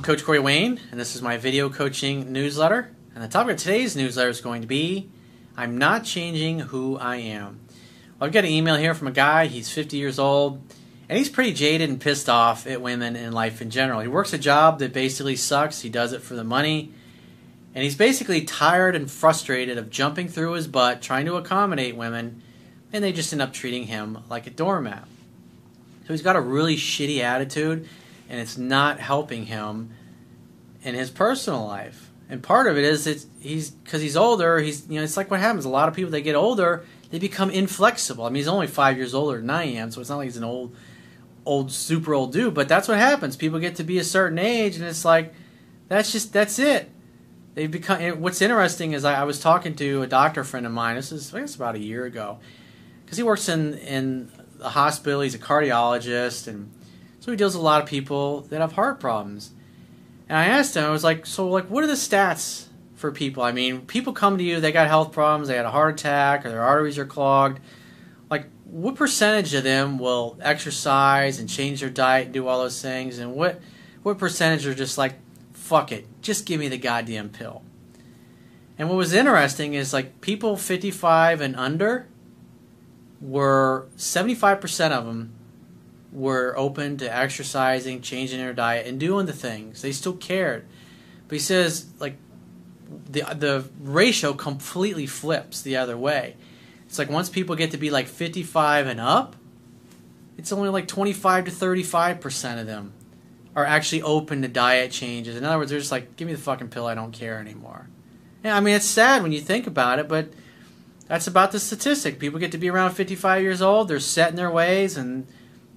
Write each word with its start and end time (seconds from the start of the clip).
I'm 0.00 0.04
Coach 0.04 0.24
Corey 0.24 0.38
Wayne, 0.38 0.80
and 0.90 0.98
this 0.98 1.14
is 1.14 1.20
my 1.20 1.36
video 1.36 1.68
coaching 1.68 2.32
newsletter. 2.32 2.90
And 3.14 3.22
the 3.22 3.28
topic 3.28 3.56
of 3.56 3.58
today's 3.58 3.94
newsletter 3.94 4.30
is 4.30 4.40
going 4.40 4.62
to 4.62 4.66
be 4.66 5.10
I'm 5.58 5.76
not 5.76 6.04
changing 6.04 6.60
who 6.60 6.96
I 6.96 7.16
am. 7.16 7.60
Well, 8.18 8.26
I've 8.26 8.32
got 8.32 8.44
an 8.44 8.50
email 8.50 8.76
here 8.76 8.94
from 8.94 9.08
a 9.08 9.12
guy, 9.12 9.44
he's 9.44 9.70
50 9.70 9.98
years 9.98 10.18
old, 10.18 10.62
and 11.06 11.18
he's 11.18 11.28
pretty 11.28 11.52
jaded 11.52 11.90
and 11.90 12.00
pissed 12.00 12.30
off 12.30 12.66
at 12.66 12.80
women 12.80 13.14
and 13.14 13.34
life 13.34 13.60
in 13.60 13.68
general. 13.68 14.00
He 14.00 14.08
works 14.08 14.32
a 14.32 14.38
job 14.38 14.78
that 14.78 14.94
basically 14.94 15.36
sucks, 15.36 15.82
he 15.82 15.90
does 15.90 16.14
it 16.14 16.22
for 16.22 16.34
the 16.34 16.44
money, 16.44 16.94
and 17.74 17.84
he's 17.84 17.94
basically 17.94 18.40
tired 18.40 18.96
and 18.96 19.10
frustrated 19.10 19.76
of 19.76 19.90
jumping 19.90 20.28
through 20.28 20.52
his 20.52 20.66
butt 20.66 21.02
trying 21.02 21.26
to 21.26 21.34
accommodate 21.34 21.94
women, 21.94 22.40
and 22.90 23.04
they 23.04 23.12
just 23.12 23.34
end 23.34 23.42
up 23.42 23.52
treating 23.52 23.88
him 23.88 24.20
like 24.30 24.46
a 24.46 24.50
doormat. 24.50 25.06
So 26.06 26.14
he's 26.14 26.22
got 26.22 26.36
a 26.36 26.40
really 26.40 26.76
shitty 26.76 27.20
attitude 27.20 27.86
and 28.30 28.38
it's 28.38 28.56
not 28.56 29.00
helping 29.00 29.46
him 29.46 29.90
in 30.82 30.94
his 30.94 31.10
personal 31.10 31.66
life. 31.66 32.10
And 32.28 32.42
part 32.42 32.68
of 32.68 32.78
it 32.78 32.84
is 32.84 33.08
it's 33.08 33.26
he's 33.40 33.72
because 33.72 34.00
he's 34.00 34.16
older. 34.16 34.60
He's 34.60 34.88
you 34.88 34.94
know 34.94 35.02
it's 35.02 35.16
like 35.16 35.30
what 35.30 35.40
happens. 35.40 35.64
A 35.64 35.68
lot 35.68 35.88
of 35.88 35.96
people 35.96 36.12
they 36.12 36.22
get 36.22 36.36
older, 36.36 36.84
they 37.10 37.18
become 37.18 37.50
inflexible. 37.50 38.24
I 38.24 38.28
mean, 38.28 38.36
he's 38.36 38.48
only 38.48 38.68
five 38.68 38.96
years 38.96 39.14
older 39.14 39.38
than 39.38 39.50
I 39.50 39.64
am, 39.64 39.90
so 39.90 40.00
it's 40.00 40.08
not 40.08 40.18
like 40.18 40.26
he's 40.26 40.36
an 40.36 40.44
old, 40.44 40.74
old 41.44 41.72
super 41.72 42.14
old 42.14 42.32
dude. 42.32 42.54
But 42.54 42.68
that's 42.68 42.86
what 42.86 42.98
happens. 42.98 43.36
People 43.36 43.58
get 43.58 43.74
to 43.76 43.84
be 43.84 43.98
a 43.98 44.04
certain 44.04 44.38
age, 44.38 44.76
and 44.76 44.84
it's 44.84 45.04
like 45.04 45.34
that's 45.88 46.12
just 46.12 46.32
that's 46.32 46.60
it. 46.60 46.88
They 47.54 47.66
become. 47.66 48.00
What's 48.20 48.40
interesting 48.40 48.92
is 48.92 49.04
I, 49.04 49.22
I 49.22 49.24
was 49.24 49.40
talking 49.40 49.74
to 49.74 50.02
a 50.02 50.06
doctor 50.06 50.44
friend 50.44 50.66
of 50.66 50.72
mine. 50.72 50.94
This 50.94 51.10
is 51.10 51.34
I 51.34 51.40
guess 51.40 51.56
about 51.56 51.74
a 51.74 51.80
year 51.80 52.04
ago, 52.04 52.38
because 53.04 53.16
he 53.16 53.24
works 53.24 53.48
in 53.48 53.74
in 53.74 54.30
a 54.62 54.68
hospital. 54.68 55.20
He's 55.20 55.34
a 55.34 55.38
cardiologist 55.38 56.46
and 56.46 56.70
so 57.20 57.30
he 57.30 57.36
deals 57.36 57.54
with 57.54 57.62
a 57.62 57.64
lot 57.64 57.82
of 57.82 57.88
people 57.88 58.40
that 58.42 58.60
have 58.60 58.72
heart 58.72 58.98
problems. 58.98 59.52
And 60.28 60.38
I 60.38 60.46
asked 60.46 60.76
him, 60.76 60.84
I 60.84 60.90
was 60.90 61.04
like, 61.04 61.26
so 61.26 61.48
like, 61.48 61.66
what 61.66 61.84
are 61.84 61.88
the 61.88 61.92
stats 61.92 62.66
for 62.94 63.12
people? 63.12 63.42
I 63.42 63.52
mean, 63.52 63.82
people 63.82 64.12
come 64.12 64.38
to 64.38 64.44
you, 64.44 64.60
they 64.60 64.72
got 64.72 64.88
health 64.88 65.12
problems, 65.12 65.48
they 65.48 65.56
had 65.56 65.66
a 65.66 65.70
heart 65.70 66.00
attack, 66.00 66.46
or 66.46 66.48
their 66.48 66.62
arteries 66.62 66.98
are 66.98 67.06
clogged. 67.06 67.60
Like, 68.30 68.46
what 68.64 68.94
percentage 68.94 69.52
of 69.54 69.64
them 69.64 69.98
will 69.98 70.38
exercise 70.40 71.38
and 71.38 71.48
change 71.48 71.80
their 71.80 71.90
diet 71.90 72.26
and 72.26 72.34
do 72.34 72.46
all 72.48 72.60
those 72.60 72.80
things? 72.80 73.18
And 73.18 73.34
what 73.34 73.60
what 74.02 74.18
percentage 74.18 74.66
are 74.66 74.74
just 74.74 74.96
like, 74.96 75.14
fuck 75.52 75.92
it, 75.92 76.06
just 76.22 76.46
give 76.46 76.58
me 76.58 76.68
the 76.68 76.78
goddamn 76.78 77.28
pill? 77.28 77.62
And 78.78 78.88
what 78.88 78.96
was 78.96 79.12
interesting 79.12 79.74
is 79.74 79.92
like 79.92 80.22
people 80.22 80.56
55 80.56 81.42
and 81.42 81.54
under 81.54 82.06
were 83.20 83.88
75% 83.98 84.90
of 84.92 85.04
them 85.04 85.34
were 86.12 86.54
open 86.56 86.96
to 86.98 87.16
exercising, 87.16 88.00
changing 88.00 88.38
their 88.38 88.52
diet, 88.52 88.86
and 88.86 88.98
doing 88.98 89.26
the 89.26 89.32
things. 89.32 89.82
They 89.82 89.92
still 89.92 90.14
cared. 90.14 90.66
But 91.28 91.36
he 91.36 91.40
says, 91.40 91.86
like, 91.98 92.16
the 93.08 93.22
the 93.34 93.64
ratio 93.80 94.32
completely 94.32 95.06
flips 95.06 95.62
the 95.62 95.76
other 95.76 95.96
way. 95.96 96.36
It's 96.86 96.98
like 96.98 97.08
once 97.08 97.28
people 97.28 97.54
get 97.54 97.70
to 97.70 97.78
be 97.78 97.90
like 97.90 98.08
55 98.08 98.88
and 98.88 99.00
up, 99.00 99.36
it's 100.36 100.50
only 100.50 100.70
like 100.70 100.88
25 100.88 101.44
to 101.44 101.50
35 101.50 102.20
percent 102.20 102.60
of 102.60 102.66
them 102.66 102.92
are 103.54 103.64
actually 103.64 104.02
open 104.02 104.42
to 104.42 104.48
diet 104.48 104.90
changes. 104.90 105.36
In 105.36 105.44
other 105.44 105.58
words, 105.58 105.70
they're 105.70 105.80
just 105.80 105.92
like, 105.92 106.16
give 106.16 106.26
me 106.26 106.34
the 106.34 106.40
fucking 106.40 106.68
pill, 106.68 106.86
I 106.86 106.94
don't 106.94 107.12
care 107.12 107.38
anymore. 107.38 107.88
Yeah, 108.44 108.56
I 108.56 108.60
mean, 108.60 108.74
it's 108.74 108.86
sad 108.86 109.22
when 109.22 109.32
you 109.32 109.40
think 109.40 109.66
about 109.66 109.98
it, 109.98 110.08
but 110.08 110.32
that's 111.08 111.26
about 111.26 111.52
the 111.52 111.60
statistic. 111.60 112.18
People 112.18 112.38
get 112.38 112.52
to 112.52 112.58
be 112.58 112.70
around 112.70 112.92
55 112.92 113.42
years 113.42 113.60
old, 113.60 113.88
they're 113.88 114.00
set 114.00 114.30
in 114.30 114.36
their 114.36 114.50
ways, 114.50 114.96
and 114.96 115.26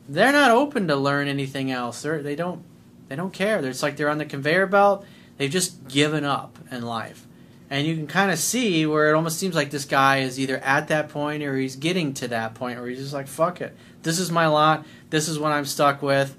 they're 0.07 0.31
not 0.31 0.51
open 0.51 0.87
to 0.87 0.95
learn 0.95 1.27
anything 1.27 1.71
else. 1.71 2.01
They're, 2.01 2.21
they 2.21 2.35
don't 2.35 2.63
they 3.07 3.15
don't 3.15 3.33
care. 3.33 3.63
It's 3.65 3.83
like 3.83 3.97
they're 3.97 4.09
on 4.09 4.17
the 4.17 4.25
conveyor 4.25 4.67
belt. 4.67 5.05
They've 5.37 5.51
just 5.51 5.87
given 5.87 6.23
up 6.23 6.57
in 6.71 6.83
life. 6.83 7.27
And 7.69 7.87
you 7.87 7.95
can 7.95 8.07
kind 8.07 8.31
of 8.31 8.39
see 8.39 8.85
where 8.85 9.09
it 9.09 9.15
almost 9.15 9.39
seems 9.39 9.55
like 9.55 9.71
this 9.71 9.85
guy 9.85 10.19
is 10.19 10.39
either 10.39 10.57
at 10.57 10.87
that 10.89 11.09
point 11.09 11.43
or 11.43 11.57
he's 11.57 11.75
getting 11.75 12.13
to 12.15 12.27
that 12.29 12.53
point 12.53 12.79
where 12.79 12.87
he's 12.87 12.99
just 12.99 13.13
like, 13.13 13.27
fuck 13.27 13.61
it. 13.61 13.75
This 14.03 14.19
is 14.19 14.31
my 14.31 14.47
lot. 14.47 14.85
This 15.09 15.27
is 15.27 15.39
what 15.39 15.51
I'm 15.51 15.65
stuck 15.65 16.01
with. 16.01 16.35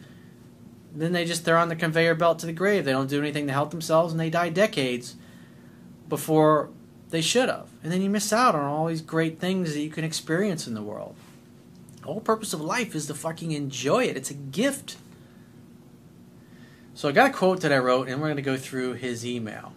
Then 0.94 1.12
they 1.12 1.24
just, 1.24 1.44
they're 1.44 1.58
on 1.58 1.68
the 1.68 1.76
conveyor 1.76 2.14
belt 2.14 2.38
to 2.40 2.46
the 2.46 2.52
grave. 2.52 2.84
They 2.84 2.92
don't 2.92 3.10
do 3.10 3.20
anything 3.20 3.46
to 3.48 3.52
help 3.52 3.70
themselves 3.70 4.12
and 4.12 4.20
they 4.20 4.30
die 4.30 4.48
decades 4.48 5.16
before 6.08 6.70
they 7.10 7.20
should 7.20 7.48
have. 7.48 7.68
And 7.82 7.92
then 7.92 8.00
you 8.00 8.10
miss 8.10 8.32
out 8.32 8.54
on 8.54 8.64
all 8.64 8.86
these 8.86 9.02
great 9.02 9.40
things 9.40 9.74
that 9.74 9.80
you 9.80 9.90
can 9.90 10.04
experience 10.04 10.66
in 10.66 10.74
the 10.74 10.82
world. 10.82 11.16
The 12.04 12.12
whole 12.12 12.20
purpose 12.20 12.52
of 12.52 12.60
life 12.60 12.94
is 12.94 13.06
to 13.06 13.14
fucking 13.14 13.52
enjoy 13.52 14.04
it. 14.04 14.14
It's 14.14 14.30
a 14.30 14.34
gift. 14.34 14.98
So 16.92 17.08
I 17.08 17.12
got 17.12 17.30
a 17.30 17.32
quote 17.32 17.62
that 17.62 17.72
I 17.72 17.78
wrote, 17.78 18.08
and 18.08 18.20
we're 18.20 18.26
going 18.26 18.36
to 18.36 18.42
go 18.42 18.58
through 18.58 18.94
his 18.94 19.24
email. 19.24 19.72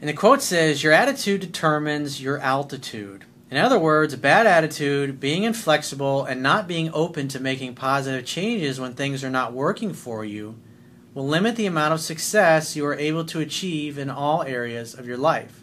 And 0.00 0.08
the 0.08 0.12
quote 0.12 0.42
says, 0.42 0.82
Your 0.82 0.92
attitude 0.92 1.40
determines 1.40 2.20
your 2.20 2.38
altitude. 2.38 3.26
In 3.48 3.58
other 3.58 3.78
words, 3.78 4.12
a 4.12 4.18
bad 4.18 4.48
attitude, 4.48 5.20
being 5.20 5.44
inflexible, 5.44 6.24
and 6.24 6.42
not 6.42 6.66
being 6.66 6.90
open 6.92 7.28
to 7.28 7.38
making 7.38 7.76
positive 7.76 8.26
changes 8.26 8.80
when 8.80 8.94
things 8.94 9.22
are 9.22 9.30
not 9.30 9.52
working 9.52 9.92
for 9.92 10.24
you 10.24 10.58
will 11.14 11.28
limit 11.28 11.54
the 11.54 11.66
amount 11.66 11.94
of 11.94 12.00
success 12.00 12.74
you 12.74 12.84
are 12.84 12.96
able 12.96 13.24
to 13.26 13.38
achieve 13.38 13.98
in 13.98 14.10
all 14.10 14.42
areas 14.42 14.94
of 14.94 15.06
your 15.06 15.16
life. 15.16 15.62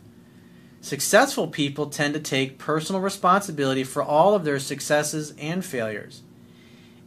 Successful 0.84 1.48
people 1.48 1.86
tend 1.86 2.14
to 2.14 2.20
take 2.20 2.58
personal 2.58 3.02
responsibility 3.02 3.86
for 3.86 4.04
all 4.04 4.36
of 4.36 4.44
their 4.44 4.60
successes 4.60 5.34
and 5.38 5.64
failures. 5.64 6.24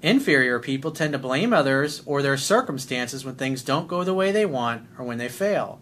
Inferior 0.01 0.59
people 0.59 0.91
tend 0.91 1.13
to 1.13 1.19
blame 1.19 1.53
others 1.53 2.01
or 2.07 2.23
their 2.23 2.39
circumstances 2.39 3.23
when 3.23 3.35
things 3.35 3.63
don't 3.63 3.87
go 3.87 4.03
the 4.03 4.15
way 4.15 4.33
they 4.33 4.47
want 4.47 4.87
or 4.99 5.05
when 5.05 5.19
they 5.19 5.29
fail. 5.29 5.79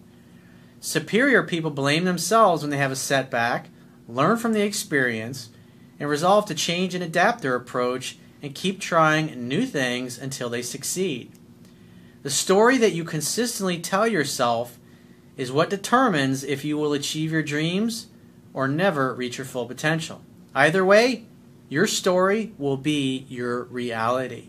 Superior 0.81 1.45
people 1.45 1.71
blame 1.71 2.05
themselves 2.05 2.63
when 2.63 2.71
they 2.73 2.79
have 2.79 2.91
a 2.91 2.97
setback, 2.97 3.69
learn 4.09 4.39
from 4.39 4.55
the 4.55 4.65
experience, 4.65 5.51
and 6.01 6.09
resolve 6.09 6.47
to 6.47 6.55
change 6.57 6.97
and 6.97 7.05
adapt 7.05 7.43
their 7.43 7.55
approach 7.55 8.19
and 8.43 8.57
keep 8.57 8.81
trying 8.81 9.47
new 9.47 9.65
things 9.65 10.19
until 10.19 10.49
they 10.49 10.63
succeed. 10.63 11.31
The 12.25 12.31
story 12.31 12.77
that 12.77 12.93
you 12.93 13.05
consistently 13.05 13.79
tell 13.79 14.09
yourself 14.09 14.81
is 15.37 15.53
what 15.53 15.71
determines 15.71 16.45
if 16.45 16.65
you 16.65 16.77
will 16.77 16.93
achieve 16.93 17.33
your 17.33 17.43
dreams 17.43 18.07
or 18.53 18.69
never 18.69 19.15
reach 19.15 19.39
your 19.39 19.45
full 19.45 19.67
potential. 19.67 20.23
Either 20.55 20.85
way, 20.85 21.25
your 21.69 21.87
story 21.87 22.53
will 22.59 22.77
be 22.77 23.27
your 23.29 23.65
reality. 23.65 24.49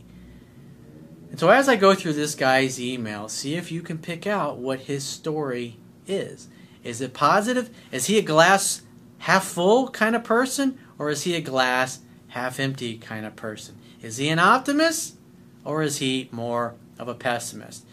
And 1.31 1.39
so, 1.39 1.49
as 1.49 1.67
I 1.67 1.75
go 1.75 1.95
through 1.95 2.13
this 2.13 2.35
guy's 2.35 2.79
email, 2.79 3.27
see 3.27 3.55
if 3.55 3.71
you 3.71 3.81
can 3.81 3.97
pick 3.97 4.27
out 4.27 4.57
what 4.57 4.81
his 4.81 5.03
story 5.03 5.77
is. 6.07 6.47
Is 6.83 7.01
it 7.01 7.13
positive? 7.13 7.69
Is 7.91 8.05
he 8.05 8.19
a 8.19 8.21
glass 8.21 8.83
half 9.19 9.43
full 9.43 9.89
kind 9.89 10.15
of 10.15 10.23
person? 10.23 10.77
Or 10.99 11.09
is 11.09 11.23
he 11.23 11.35
a 11.35 11.41
glass 11.41 11.99
half 12.29 12.59
empty 12.59 12.97
kind 12.97 13.25
of 13.25 13.35
person? 13.35 13.75
Is 14.01 14.17
he 14.17 14.29
an 14.29 14.39
optimist? 14.39 15.17
Or 15.63 15.81
is 15.81 15.97
he 15.97 16.29
more 16.31 16.75
of 16.99 17.07
a 17.07 17.15
pessimist? 17.15 17.85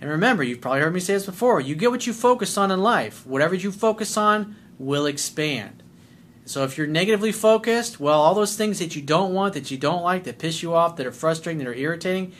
And 0.00 0.10
remember, 0.10 0.42
you've 0.42 0.60
probably 0.60 0.80
heard 0.80 0.94
me 0.94 1.00
say 1.00 1.14
this 1.14 1.26
before 1.26 1.60
you 1.60 1.74
get 1.74 1.90
what 1.90 2.06
you 2.06 2.12
focus 2.12 2.56
on 2.56 2.70
in 2.70 2.80
life. 2.80 3.26
Whatever 3.26 3.54
you 3.54 3.72
focus 3.72 4.16
on 4.16 4.56
will 4.78 5.06
expand. 5.06 5.82
So 6.44 6.64
if 6.64 6.78
you're 6.78 6.86
negatively 6.86 7.32
focused, 7.32 8.00
well, 8.00 8.20
all 8.20 8.34
those 8.34 8.56
things 8.56 8.78
that 8.78 8.96
you 8.96 9.02
don't 9.02 9.34
want, 9.34 9.54
that 9.54 9.70
you 9.70 9.76
don't 9.76 10.02
like, 10.02 10.24
that 10.24 10.38
piss 10.38 10.62
you 10.62 10.74
off, 10.74 10.96
that 10.96 11.06
are 11.06 11.12
frustrating, 11.12 11.58
that 11.58 11.68
are 11.68 11.74
irritating, 11.74 12.32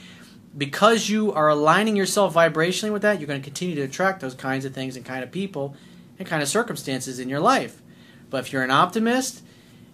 because 0.57 1.11
you 1.11 1.33
are 1.33 1.49
aligning 1.49 1.95
yourself 1.95 2.35
vibrationally 2.35 2.93
with 2.93 3.03
that, 3.03 3.21
you're 3.21 3.27
going 3.27 3.41
to 3.41 3.45
continue 3.45 3.75
to 3.75 3.83
attract 3.83 4.21
those 4.21 4.35
kinds 4.35 4.65
of 4.65 4.73
things 4.73 4.97
and 4.97 5.05
kind 5.05 5.23
of 5.23 5.31
people 5.31 5.77
and 6.19 6.27
kind 6.27 6.43
of 6.43 6.49
circumstances 6.49 7.19
in 7.19 7.29
your 7.29 7.41
life. 7.41 7.83
But 8.31 8.47
if 8.47 8.53
you're 8.53 8.63
an 8.63 8.71
optimist, 8.71 9.43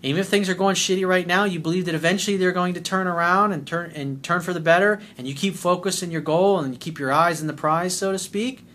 even 0.09 0.21
if 0.21 0.29
things 0.29 0.49
are 0.49 0.55
going 0.55 0.75
shitty 0.75 1.07
right 1.07 1.27
now, 1.27 1.45
you 1.45 1.59
believe 1.61 1.87
that 1.87 1.95
eventually 1.95 2.37
they're 2.37 2.53
going 2.53 2.75
to 2.75 2.81
turn 2.81 3.07
around 3.07 3.53
and 3.53 3.67
turn 3.67 3.91
and 3.93 4.23
turn 4.23 4.41
for 4.41 4.53
the 4.53 4.61
better, 4.61 5.01
and 5.17 5.27
you 5.27 5.35
keep 5.35 5.55
focused 5.55 6.03
in 6.03 6.11
your 6.11 6.21
goal 6.21 6.59
and 6.59 6.75
you 6.75 6.79
keep 6.79 6.99
your 6.99 7.13
eyes 7.13 7.41
in 7.41 7.47
the 7.47 7.53
prize, 7.53 7.97
so 7.97 8.13
to 8.13 8.19
speak, 8.19 8.67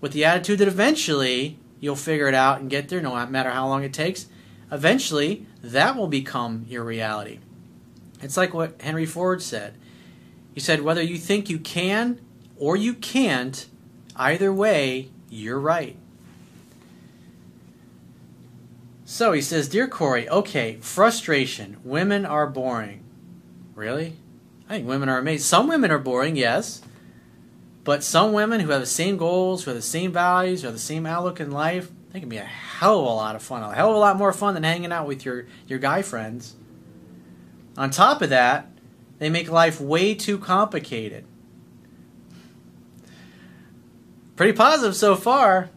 with 0.00 0.12
the 0.12 0.24
attitude 0.24 0.58
that 0.58 0.68
eventually 0.68 1.58
you'll 1.80 1.96
figure 1.96 2.28
it 2.28 2.34
out 2.34 2.60
and 2.60 2.70
get 2.70 2.88
there, 2.88 3.00
no 3.00 3.26
matter 3.26 3.50
how 3.50 3.68
long 3.68 3.84
it 3.84 3.92
takes. 3.92 4.26
Eventually, 4.72 5.46
that 5.62 5.96
will 5.96 6.08
become 6.08 6.64
your 6.68 6.82
reality. 6.82 7.38
It's 8.22 8.36
like 8.36 8.54
what 8.54 8.80
Henry 8.80 9.06
Ford 9.06 9.42
said. 9.42 9.76
He 10.54 10.60
said, 10.60 10.80
whether 10.80 11.02
you 11.02 11.18
think 11.18 11.50
you 11.50 11.58
can 11.58 12.20
or 12.56 12.76
you 12.76 12.94
can't, 12.94 13.66
either 14.16 14.52
way, 14.52 15.10
you're 15.28 15.60
right. 15.60 15.96
So 19.04 19.32
he 19.32 19.42
says, 19.42 19.68
Dear 19.68 19.86
Corey, 19.86 20.28
okay, 20.28 20.78
frustration. 20.80 21.76
Women 21.84 22.24
are 22.24 22.46
boring. 22.46 23.04
Really? 23.74 24.14
I 24.68 24.76
think 24.76 24.88
women 24.88 25.08
are 25.08 25.18
amazing. 25.18 25.44
Some 25.44 25.68
women 25.68 25.90
are 25.90 25.98
boring, 25.98 26.36
yes. 26.36 26.82
But 27.84 28.02
some 28.02 28.32
women 28.32 28.60
who 28.60 28.70
have 28.70 28.80
the 28.80 28.86
same 28.86 29.18
goals, 29.18 29.64
who 29.64 29.70
have 29.70 29.78
the 29.78 29.82
same 29.82 30.10
values, 30.10 30.62
who 30.62 30.68
have 30.68 30.74
the 30.74 30.80
same 30.80 31.04
outlook 31.04 31.38
in 31.38 31.50
life, 31.50 31.90
they 32.12 32.20
can 32.20 32.30
be 32.30 32.38
a 32.38 32.44
hell 32.44 33.00
of 33.00 33.06
a 33.06 33.08
lot 33.10 33.36
of 33.36 33.42
fun. 33.42 33.62
A 33.62 33.74
hell 33.74 33.90
of 33.90 33.96
a 33.96 33.98
lot 33.98 34.16
more 34.16 34.32
fun 34.32 34.54
than 34.54 34.62
hanging 34.62 34.92
out 34.92 35.06
with 35.06 35.24
your, 35.24 35.46
your 35.66 35.78
guy 35.78 36.00
friends. 36.00 36.54
On 37.76 37.90
top 37.90 38.22
of 38.22 38.30
that, 38.30 38.70
they 39.18 39.28
make 39.28 39.50
life 39.50 39.80
way 39.80 40.14
too 40.14 40.38
complicated. 40.38 41.26
pretty 44.36 44.52
positive 44.52 44.96
so 44.96 45.14
far. 45.14 45.70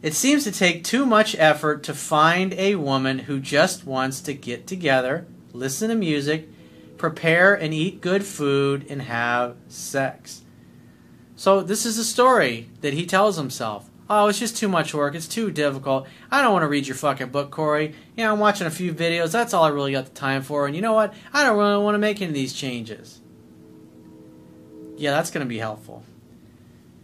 It 0.00 0.14
seems 0.14 0.44
to 0.44 0.52
take 0.52 0.84
too 0.84 1.04
much 1.04 1.34
effort 1.38 1.82
to 1.84 1.94
find 1.94 2.54
a 2.54 2.76
woman 2.76 3.20
who 3.20 3.40
just 3.40 3.84
wants 3.84 4.20
to 4.22 4.32
get 4.32 4.66
together, 4.66 5.26
listen 5.52 5.88
to 5.88 5.96
music, 5.96 6.48
prepare 6.98 7.54
and 7.54 7.74
eat 7.74 8.00
good 8.00 8.24
food, 8.24 8.86
and 8.88 9.02
have 9.02 9.56
sex. 9.66 10.42
So, 11.34 11.62
this 11.62 11.84
is 11.84 11.98
a 11.98 12.04
story 12.04 12.68
that 12.80 12.94
he 12.94 13.06
tells 13.06 13.36
himself. 13.36 13.90
Oh, 14.10 14.28
it's 14.28 14.38
just 14.38 14.56
too 14.56 14.68
much 14.68 14.94
work. 14.94 15.14
It's 15.14 15.28
too 15.28 15.50
difficult. 15.50 16.06
I 16.30 16.42
don't 16.42 16.52
want 16.52 16.62
to 16.62 16.68
read 16.68 16.86
your 16.86 16.96
fucking 16.96 17.28
book, 17.28 17.50
Corey. 17.50 17.94
You 18.16 18.24
know, 18.24 18.32
I'm 18.32 18.38
watching 18.38 18.66
a 18.66 18.70
few 18.70 18.94
videos. 18.94 19.32
That's 19.32 19.52
all 19.52 19.64
I 19.64 19.68
really 19.68 19.92
got 19.92 20.06
the 20.06 20.12
time 20.12 20.42
for. 20.42 20.66
And 20.66 20.74
you 20.74 20.80
know 20.80 20.94
what? 20.94 21.12
I 21.32 21.44
don't 21.44 21.58
really 21.58 21.82
want 21.82 21.94
to 21.94 21.98
make 21.98 22.22
any 22.22 22.28
of 22.28 22.34
these 22.34 22.54
changes. 22.54 23.20
Yeah, 24.96 25.10
that's 25.10 25.30
going 25.30 25.44
to 25.44 25.48
be 25.48 25.58
helpful. 25.58 26.04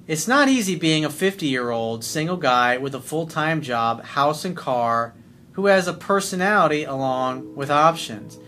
It's 0.06 0.28
not 0.28 0.48
easy 0.48 0.76
being 0.76 1.04
a 1.04 1.10
50 1.10 1.46
year 1.46 1.70
old 1.70 2.04
single 2.04 2.36
guy 2.36 2.76
with 2.76 2.94
a 2.94 3.00
full 3.00 3.26
time 3.26 3.62
job, 3.62 4.04
house, 4.04 4.44
and 4.44 4.54
car 4.54 5.14
who 5.52 5.66
has 5.66 5.88
a 5.88 5.94
personality 5.94 6.84
along 6.84 7.54
with 7.54 7.70
options. 7.70 8.38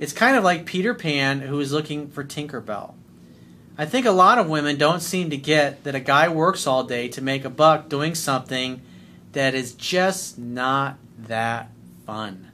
It's 0.00 0.12
kind 0.12 0.36
of 0.36 0.42
like 0.42 0.66
Peter 0.66 0.92
Pan 0.92 1.40
who 1.40 1.60
is 1.60 1.72
looking 1.72 2.08
for 2.08 2.24
Tinkerbell. 2.24 2.94
I 3.78 3.86
think 3.86 4.06
a 4.06 4.12
lot 4.12 4.38
of 4.38 4.48
women 4.48 4.76
don't 4.76 5.00
seem 5.00 5.30
to 5.30 5.36
get 5.36 5.84
that 5.84 5.94
a 5.94 6.00
guy 6.00 6.28
works 6.28 6.66
all 6.66 6.82
day 6.82 7.08
to 7.08 7.22
make 7.22 7.44
a 7.44 7.50
buck 7.50 7.88
doing 7.88 8.14
something 8.16 8.82
that 9.32 9.54
is 9.54 9.72
just 9.72 10.36
not 10.36 10.98
that 11.16 11.70
fun. 12.06 12.50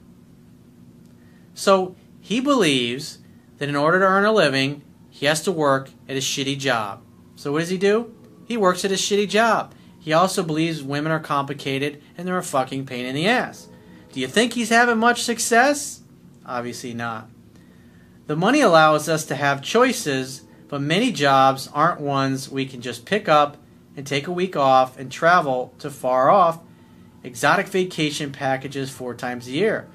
So 1.55 1.95
he 2.19 2.39
believes 2.39 3.19
that 3.57 3.69
in 3.69 3.75
order 3.75 3.99
to 3.99 4.05
earn 4.05 4.25
a 4.25 4.31
living, 4.31 4.83
he 5.09 5.25
has 5.25 5.41
to 5.43 5.51
work 5.51 5.89
at 6.07 6.15
a 6.15 6.19
shitty 6.19 6.57
job. 6.59 7.01
So 7.35 7.51
what 7.51 7.59
does 7.59 7.69
he 7.69 7.77
do? 7.77 8.13
He 8.51 8.57
works 8.57 8.83
at 8.83 8.91
a 8.91 8.95
shitty 8.95 9.29
job. 9.29 9.73
He 9.97 10.11
also 10.11 10.43
believes 10.43 10.83
women 10.83 11.13
are 11.13 11.21
complicated 11.21 12.03
and 12.17 12.27
they're 12.27 12.37
a 12.37 12.43
fucking 12.43 12.85
pain 12.85 13.05
in 13.05 13.15
the 13.15 13.29
ass. 13.29 13.69
Do 14.11 14.19
you 14.19 14.27
think 14.27 14.51
he's 14.51 14.67
having 14.67 14.97
much 14.97 15.23
success? 15.23 16.01
Obviously 16.45 16.93
not. 16.93 17.29
The 18.27 18.35
money 18.35 18.59
allows 18.59 19.07
us 19.07 19.23
to 19.27 19.35
have 19.35 19.61
choices 19.61 20.41
but 20.67 20.81
many 20.81 21.13
jobs 21.13 21.69
aren't 21.73 22.01
ones 22.01 22.49
we 22.49 22.65
can 22.65 22.81
just 22.81 23.05
pick 23.05 23.29
up 23.29 23.55
and 23.95 24.05
take 24.05 24.27
a 24.27 24.33
week 24.33 24.57
off 24.57 24.99
and 24.99 25.09
travel 25.09 25.73
to 25.79 25.89
far 25.89 26.29
off 26.29 26.59
exotic 27.23 27.69
vacation 27.69 28.33
packages 28.33 28.89
four 28.89 29.15
times 29.15 29.47
a 29.47 29.51
year. 29.51 29.87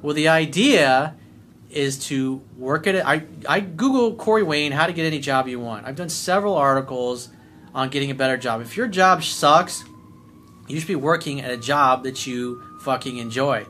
Well, 0.00 0.14
the 0.14 0.28
idea 0.28 1.14
is 1.68 1.98
to 2.06 2.40
work 2.56 2.86
at 2.86 2.94
it. 2.94 3.04
I, 3.04 3.24
I 3.46 3.60
Google 3.60 4.14
Corey 4.14 4.42
Wayne 4.42 4.72
how 4.72 4.86
to 4.86 4.94
get 4.94 5.04
any 5.04 5.18
job 5.18 5.46
you 5.46 5.60
want. 5.60 5.86
I've 5.86 5.96
done 5.96 6.08
several 6.08 6.54
articles 6.54 7.28
on 7.78 7.90
getting 7.90 8.10
a 8.10 8.14
better 8.14 8.36
job. 8.36 8.60
If 8.60 8.76
your 8.76 8.88
job 8.88 9.22
sucks, 9.22 9.84
you 10.66 10.80
should 10.80 10.88
be 10.88 10.96
working 10.96 11.40
at 11.40 11.52
a 11.52 11.56
job 11.56 12.02
that 12.02 12.26
you 12.26 12.60
fucking 12.80 13.18
enjoy. 13.18 13.64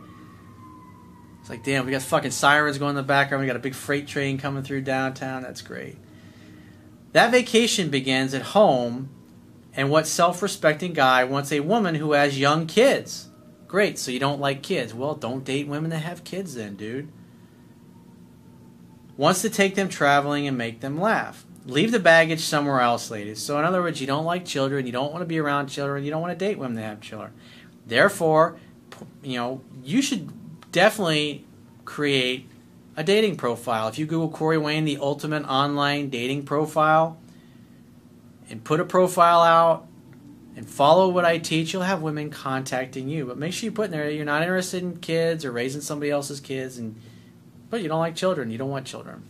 It's 1.41 1.51
like, 1.51 1.63
damn, 1.63 1.85
we 1.85 1.93
got 1.93 2.01
fucking 2.01 2.31
sirens 2.31 2.79
going 2.79 2.91
in 2.91 2.97
the 2.97 3.03
background. 3.03 3.43
We 3.43 3.47
got 3.47 3.57
a 3.57 3.59
big 3.59 3.75
freight 3.75 4.07
train 4.09 4.39
coming 4.39 4.63
through 4.63 4.81
downtown. 4.81 5.43
That's 5.43 5.61
great. 5.61 5.99
That 7.13 7.31
vacation 7.31 7.91
begins 7.91 8.33
at 8.33 8.41
home, 8.41 9.11
and 9.75 9.91
what 9.91 10.07
self 10.07 10.41
respecting 10.41 10.95
guy 10.95 11.25
wants 11.25 11.53
a 11.53 11.61
woman 11.61 11.95
who 11.95 12.13
has 12.13 12.39
young 12.39 12.67
kids? 12.67 13.29
Great, 13.67 13.99
so 13.99 14.11
you 14.11 14.19
don't 14.19 14.41
like 14.41 14.63
kids. 14.63 14.95
Well, 14.95 15.17
don't 15.17 15.45
date 15.45 15.69
women 15.69 15.91
that 15.91 15.99
have 15.99 16.25
kids 16.25 16.55
then, 16.55 16.77
dude. 16.77 17.13
Wants 19.19 19.43
to 19.43 19.51
take 19.51 19.75
them 19.75 19.91
traveling 19.91 20.49
and 20.49 20.57
make 20.57 20.81
them 20.81 20.99
laugh. 20.99 21.45
Leave 21.69 21.93
the 21.93 22.01
baggage 22.01 22.41
somewhere 22.41 22.81
else, 22.81 23.11
ladies. 23.11 23.43
So, 23.43 23.59
in 23.59 23.65
other 23.67 23.83
words, 23.83 24.01
you 24.01 24.07
don't 24.07 24.25
like 24.25 24.47
children, 24.47 24.87
you 24.87 24.93
don't 24.93 25.13
want 25.13 25.21
to 25.21 25.27
be 25.27 25.39
around 25.39 25.67
children, 25.67 26.03
you 26.03 26.11
don't 26.11 26.23
want 26.23 26.37
to 26.37 26.45
date 26.45 26.59
women 26.59 26.77
that 26.77 26.83
have 26.83 27.01
children. 27.03 27.35
Therefore, 27.87 28.59
you 29.23 29.37
know, 29.37 29.61
you 29.85 30.01
should 30.01 30.73
definitely 30.73 31.45
create 31.85 32.49
a 32.97 33.05
dating 33.05 33.37
profile. 33.37 33.87
If 33.87 33.99
you 33.99 34.07
Google 34.07 34.31
Corey 34.31 34.57
Wayne, 34.57 34.87
the 34.87 34.97
ultimate 34.97 35.45
online 35.45 36.09
dating 36.09 36.47
profile, 36.47 37.19
and 38.49 38.65
put 38.65 38.81
a 38.81 38.85
profile 38.85 39.43
out 39.43 39.87
and 40.57 40.67
follow 40.69 41.11
what 41.11 41.27
I 41.27 41.37
teach, 41.37 41.75
you'll 41.75 41.83
have 41.83 42.01
women 42.01 42.31
contacting 42.31 43.11
you. 43.11 43.27
But 43.27 43.37
make 43.37 43.53
sure 43.53 43.67
you 43.67 43.73
put 43.73 43.87
in 43.87 43.91
there 43.91 44.11
you're 44.11 44.25
not 44.25 44.41
interested 44.41 44.83
in 44.83 45.01
kids 45.01 45.45
or 45.45 45.53
raising 45.53 45.83
somebody 45.83 46.11
else's 46.11 46.41
kids, 46.41 46.79
and 46.79 46.99
but 47.69 47.83
you 47.83 47.89
don't 47.89 48.01
like 48.01 48.17
children. 48.17 48.51
You 48.51 48.57
don't 48.57 48.71
want 48.71 48.87
children. 48.87 49.23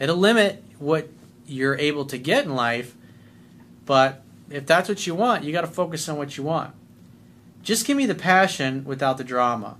It'll 0.00 0.16
limit 0.16 0.64
what 0.78 1.10
you're 1.46 1.76
able 1.76 2.04
to 2.06 2.18
get 2.18 2.44
in 2.44 2.54
life, 2.54 2.94
but 3.86 4.22
if 4.50 4.66
that's 4.66 4.88
what 4.88 5.06
you 5.06 5.14
want, 5.14 5.44
you 5.44 5.52
got 5.52 5.62
to 5.62 5.66
focus 5.66 6.08
on 6.08 6.16
what 6.16 6.36
you 6.36 6.42
want. 6.42 6.74
Just 7.62 7.86
give 7.86 7.96
me 7.96 8.06
the 8.06 8.14
passion 8.14 8.84
without 8.84 9.18
the 9.18 9.24
drama. 9.24 9.76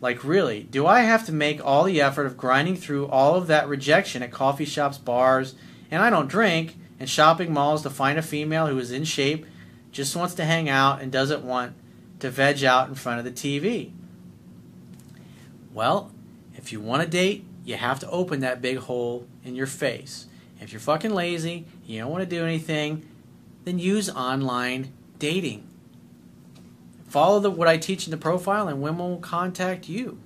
Like, 0.00 0.22
really, 0.22 0.62
do 0.64 0.86
I 0.86 1.00
have 1.00 1.26
to 1.26 1.32
make 1.32 1.64
all 1.64 1.84
the 1.84 2.00
effort 2.00 2.26
of 2.26 2.36
grinding 2.36 2.76
through 2.76 3.08
all 3.08 3.34
of 3.34 3.48
that 3.48 3.68
rejection 3.68 4.22
at 4.22 4.30
coffee 4.30 4.64
shops, 4.64 4.98
bars, 4.98 5.54
and 5.90 6.02
I 6.02 6.10
don't 6.10 6.28
drink, 6.28 6.76
and 7.00 7.08
shopping 7.08 7.52
malls 7.52 7.82
to 7.82 7.90
find 7.90 8.18
a 8.18 8.22
female 8.22 8.66
who 8.66 8.78
is 8.78 8.92
in 8.92 9.04
shape, 9.04 9.46
just 9.90 10.14
wants 10.14 10.34
to 10.34 10.44
hang 10.44 10.68
out, 10.68 11.00
and 11.00 11.10
doesn't 11.10 11.42
want 11.42 11.74
to 12.20 12.30
veg 12.30 12.62
out 12.62 12.88
in 12.88 12.94
front 12.94 13.18
of 13.18 13.24
the 13.24 13.32
TV? 13.32 13.90
Well, 15.72 16.12
if 16.54 16.72
you 16.72 16.80
want 16.80 17.02
a 17.02 17.06
date, 17.06 17.44
you 17.64 17.76
have 17.76 17.98
to 18.00 18.10
open 18.10 18.40
that 18.40 18.62
big 18.62 18.78
hole 18.78 19.26
in 19.44 19.56
your 19.56 19.66
face. 19.66 20.26
If 20.60 20.72
you're 20.72 20.80
fucking 20.80 21.14
lazy, 21.14 21.66
you 21.86 22.00
don't 22.00 22.10
want 22.10 22.22
to 22.22 22.36
do 22.36 22.44
anything, 22.44 23.06
then 23.64 23.78
use 23.78 24.10
online 24.10 24.92
dating. 25.18 25.68
Follow 27.08 27.40
the, 27.40 27.50
what 27.50 27.68
I 27.68 27.76
teach 27.76 28.06
in 28.06 28.10
the 28.10 28.16
profile, 28.16 28.68
and 28.68 28.82
women 28.82 28.98
will 28.98 29.18
contact 29.18 29.88
you. 29.88 30.18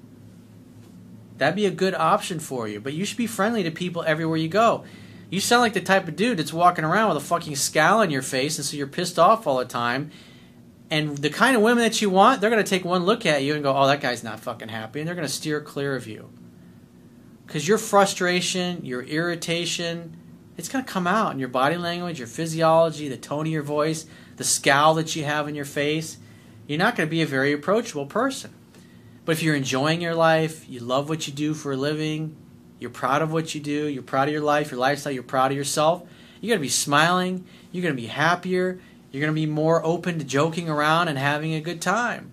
That'd 1.39 1.57
be 1.57 1.67
a 1.67 1.71
good 1.71 1.95
option 1.95 2.41
for 2.41 2.67
you. 2.69 2.81
But 2.81 2.93
you 2.95 3.05
should 3.05 3.19
be 3.19 3.27
friendly 3.27 3.63
to 3.63 3.71
people 3.71 4.03
everywhere 4.05 4.37
you 4.37 4.49
go. 4.49 4.85
You 5.31 5.41
sound 5.41 5.63
like 5.63 5.73
the 5.73 5.81
type 5.81 6.09
of 6.09 6.17
dude 6.17 6.39
that's 6.39 6.53
walking 6.53 6.85
around 6.85 7.09
with 7.09 7.23
a 7.23 7.27
fucking 7.27 7.57
scowl 7.57 8.01
on 8.01 8.11
your 8.11 8.23
face, 8.23 8.59
and 8.59 8.65
so 8.65 8.77
you're 8.77 8.87
pissed 8.87 9.19
off 9.19 9.47
all 9.47 9.59
the 9.59 9.65
time. 9.65 10.11
And 10.91 11.17
the 11.17 11.31
kind 11.31 11.57
of 11.57 11.63
women 11.63 11.83
that 11.85 12.03
you 12.03 12.11
want, 12.11 12.41
they're 12.41 12.51
going 12.51 12.63
to 12.63 12.69
take 12.69 12.85
one 12.85 13.07
look 13.07 13.25
at 13.25 13.43
you 13.43 13.55
and 13.55 13.63
go, 13.63 13.75
oh, 13.75 13.87
that 13.87 14.03
guy's 14.03 14.23
not 14.23 14.41
fucking 14.41 14.69
happy. 14.69 15.01
And 15.01 15.09
they're 15.09 15.15
going 15.15 15.27
to 15.27 15.33
steer 15.33 15.61
clear 15.61 15.97
of 15.97 16.07
you. 16.07 16.31
Because 17.47 17.67
your 17.67 17.79
frustration, 17.79 18.85
your 18.85 19.03
irritation, 19.03 20.19
it's 20.57 20.69
going 20.69 20.85
to 20.85 20.91
come 20.91 21.07
out 21.07 21.33
in 21.33 21.39
your 21.39 21.49
body 21.49 21.77
language, 21.77 22.19
your 22.19 22.29
physiology, 22.29 23.09
the 23.09 23.17
tone 23.17 23.47
of 23.47 23.53
your 23.53 23.63
voice, 23.63 24.07
the 24.37 24.45
scowl 24.45 24.95
that 24.95 25.17
you 25.17 25.25
have 25.25 25.49
in 25.49 25.55
your 25.55 25.65
face 25.65 26.19
you're 26.67 26.79
not 26.79 26.97
going 26.97 27.09
to 27.09 27.11
be 27.11 27.23
a 27.23 27.27
very 27.27 27.53
approachable 27.53 28.07
person. 28.07 28.53
But 29.25 29.33
if 29.33 29.43
you're 29.43 29.55
enjoying 29.55 30.01
your 30.01 30.15
life, 30.15 30.69
you 30.69 30.81
love 30.81 31.09
what 31.09 31.27
you 31.27 31.33
do 31.33 31.55
for 31.55 31.73
a 31.73 31.77
living, 31.77 32.37
you're 32.79 32.91
proud 32.91 33.23
of 33.23 33.33
what 33.33 33.55
you 33.55 33.61
do, 33.61 33.87
you're 33.87 34.03
proud 34.03 34.29
of 34.29 34.33
your 34.33 34.43
life, 34.43 34.71
your 34.71 34.81
lifestyle, 34.81 35.13
you're 35.13 35.23
proud 35.23 35.51
of 35.53 35.57
yourself, 35.57 36.03
you're 36.41 36.49
going 36.49 36.59
to 36.59 36.63
be 36.63 36.69
smiling, 36.69 37.45
you're 37.71 37.83
going 37.83 37.95
to 37.95 38.01
be 38.01 38.09
happier, 38.09 38.81
you're 39.11 39.21
going 39.21 39.33
to 39.33 39.41
be 39.41 39.47
more 39.47 39.85
open 39.85 40.19
to 40.19 40.25
joking 40.25 40.69
around 40.69 41.09
and 41.09 41.19
having 41.19 41.55
a 41.55 41.61
good 41.61 41.81
time. 41.81 42.33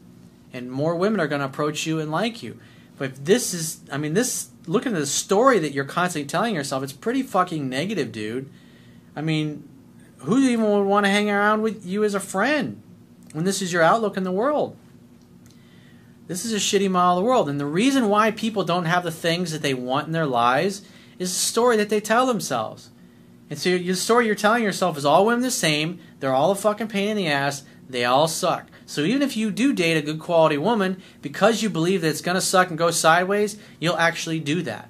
And 0.53 0.71
more 0.71 0.95
women 0.95 1.19
are 1.19 1.27
going 1.27 1.41
to 1.41 1.45
approach 1.45 1.85
you 1.85 1.99
and 1.99 2.09
like 2.09 2.41
you. 2.41 2.59
But 2.97 3.25
this 3.25 3.53
is, 3.53 3.81
I 3.91 3.97
mean, 3.97 4.13
this, 4.13 4.48
looking 4.67 4.93
at 4.93 4.99
the 4.99 5.05
story 5.05 5.59
that 5.59 5.71
you're 5.71 5.85
constantly 5.85 6.27
telling 6.27 6.55
yourself, 6.55 6.83
it's 6.83 6.93
pretty 6.93 7.23
fucking 7.23 7.67
negative, 7.69 8.11
dude. 8.11 8.49
I 9.15 9.21
mean, 9.21 9.67
who 10.19 10.37
even 10.39 10.69
would 10.69 10.83
want 10.83 11.05
to 11.05 11.11
hang 11.11 11.29
around 11.29 11.61
with 11.61 11.85
you 11.85 12.03
as 12.03 12.13
a 12.13 12.19
friend? 12.19 12.81
when 13.33 13.45
this 13.45 13.61
is 13.61 13.71
your 13.71 13.81
outlook 13.81 14.17
in 14.17 14.23
the 14.23 14.31
world. 14.31 14.75
This 16.27 16.45
is 16.45 16.53
a 16.53 16.57
shitty 16.57 16.89
model 16.89 17.17
of 17.17 17.23
the 17.23 17.27
world. 17.27 17.49
And 17.49 17.59
the 17.59 17.65
reason 17.65 18.09
why 18.09 18.31
people 18.31 18.63
don't 18.63 18.85
have 18.85 19.03
the 19.03 19.11
things 19.11 19.51
that 19.51 19.61
they 19.61 19.73
want 19.73 20.07
in 20.07 20.13
their 20.13 20.25
lives 20.25 20.83
is 21.17 21.33
the 21.33 21.39
story 21.39 21.77
that 21.77 21.89
they 21.89 21.99
tell 21.99 22.25
themselves. 22.25 22.89
And 23.49 23.57
so 23.57 23.77
the 23.77 23.95
story 23.95 24.27
you're 24.27 24.35
telling 24.35 24.63
yourself 24.63 24.97
is 24.97 25.05
all 25.05 25.25
women 25.25 25.41
the 25.41 25.51
same. 25.51 25.99
They're 26.19 26.33
all 26.33 26.51
a 26.51 26.55
fucking 26.55 26.87
pain 26.87 27.09
in 27.09 27.17
the 27.17 27.27
ass. 27.27 27.63
They 27.89 28.05
all 28.05 28.27
suck. 28.27 28.67
So 28.89 29.01
even 29.01 29.21
if 29.21 29.37
you 29.37 29.51
do 29.51 29.71
date 29.71 29.97
a 29.97 30.01
good 30.01 30.19
quality 30.19 30.57
woman, 30.57 30.99
because 31.21 31.61
you 31.61 31.69
believe 31.69 32.01
that 32.01 32.09
it's 32.09 32.21
going 32.21 32.33
to 32.33 32.41
suck 32.41 32.69
and 32.69 32.77
go 32.77 32.89
sideways, 32.89 33.55
you'll 33.79 33.95
actually 33.95 34.39
do 34.39 34.63
that. 34.63 34.89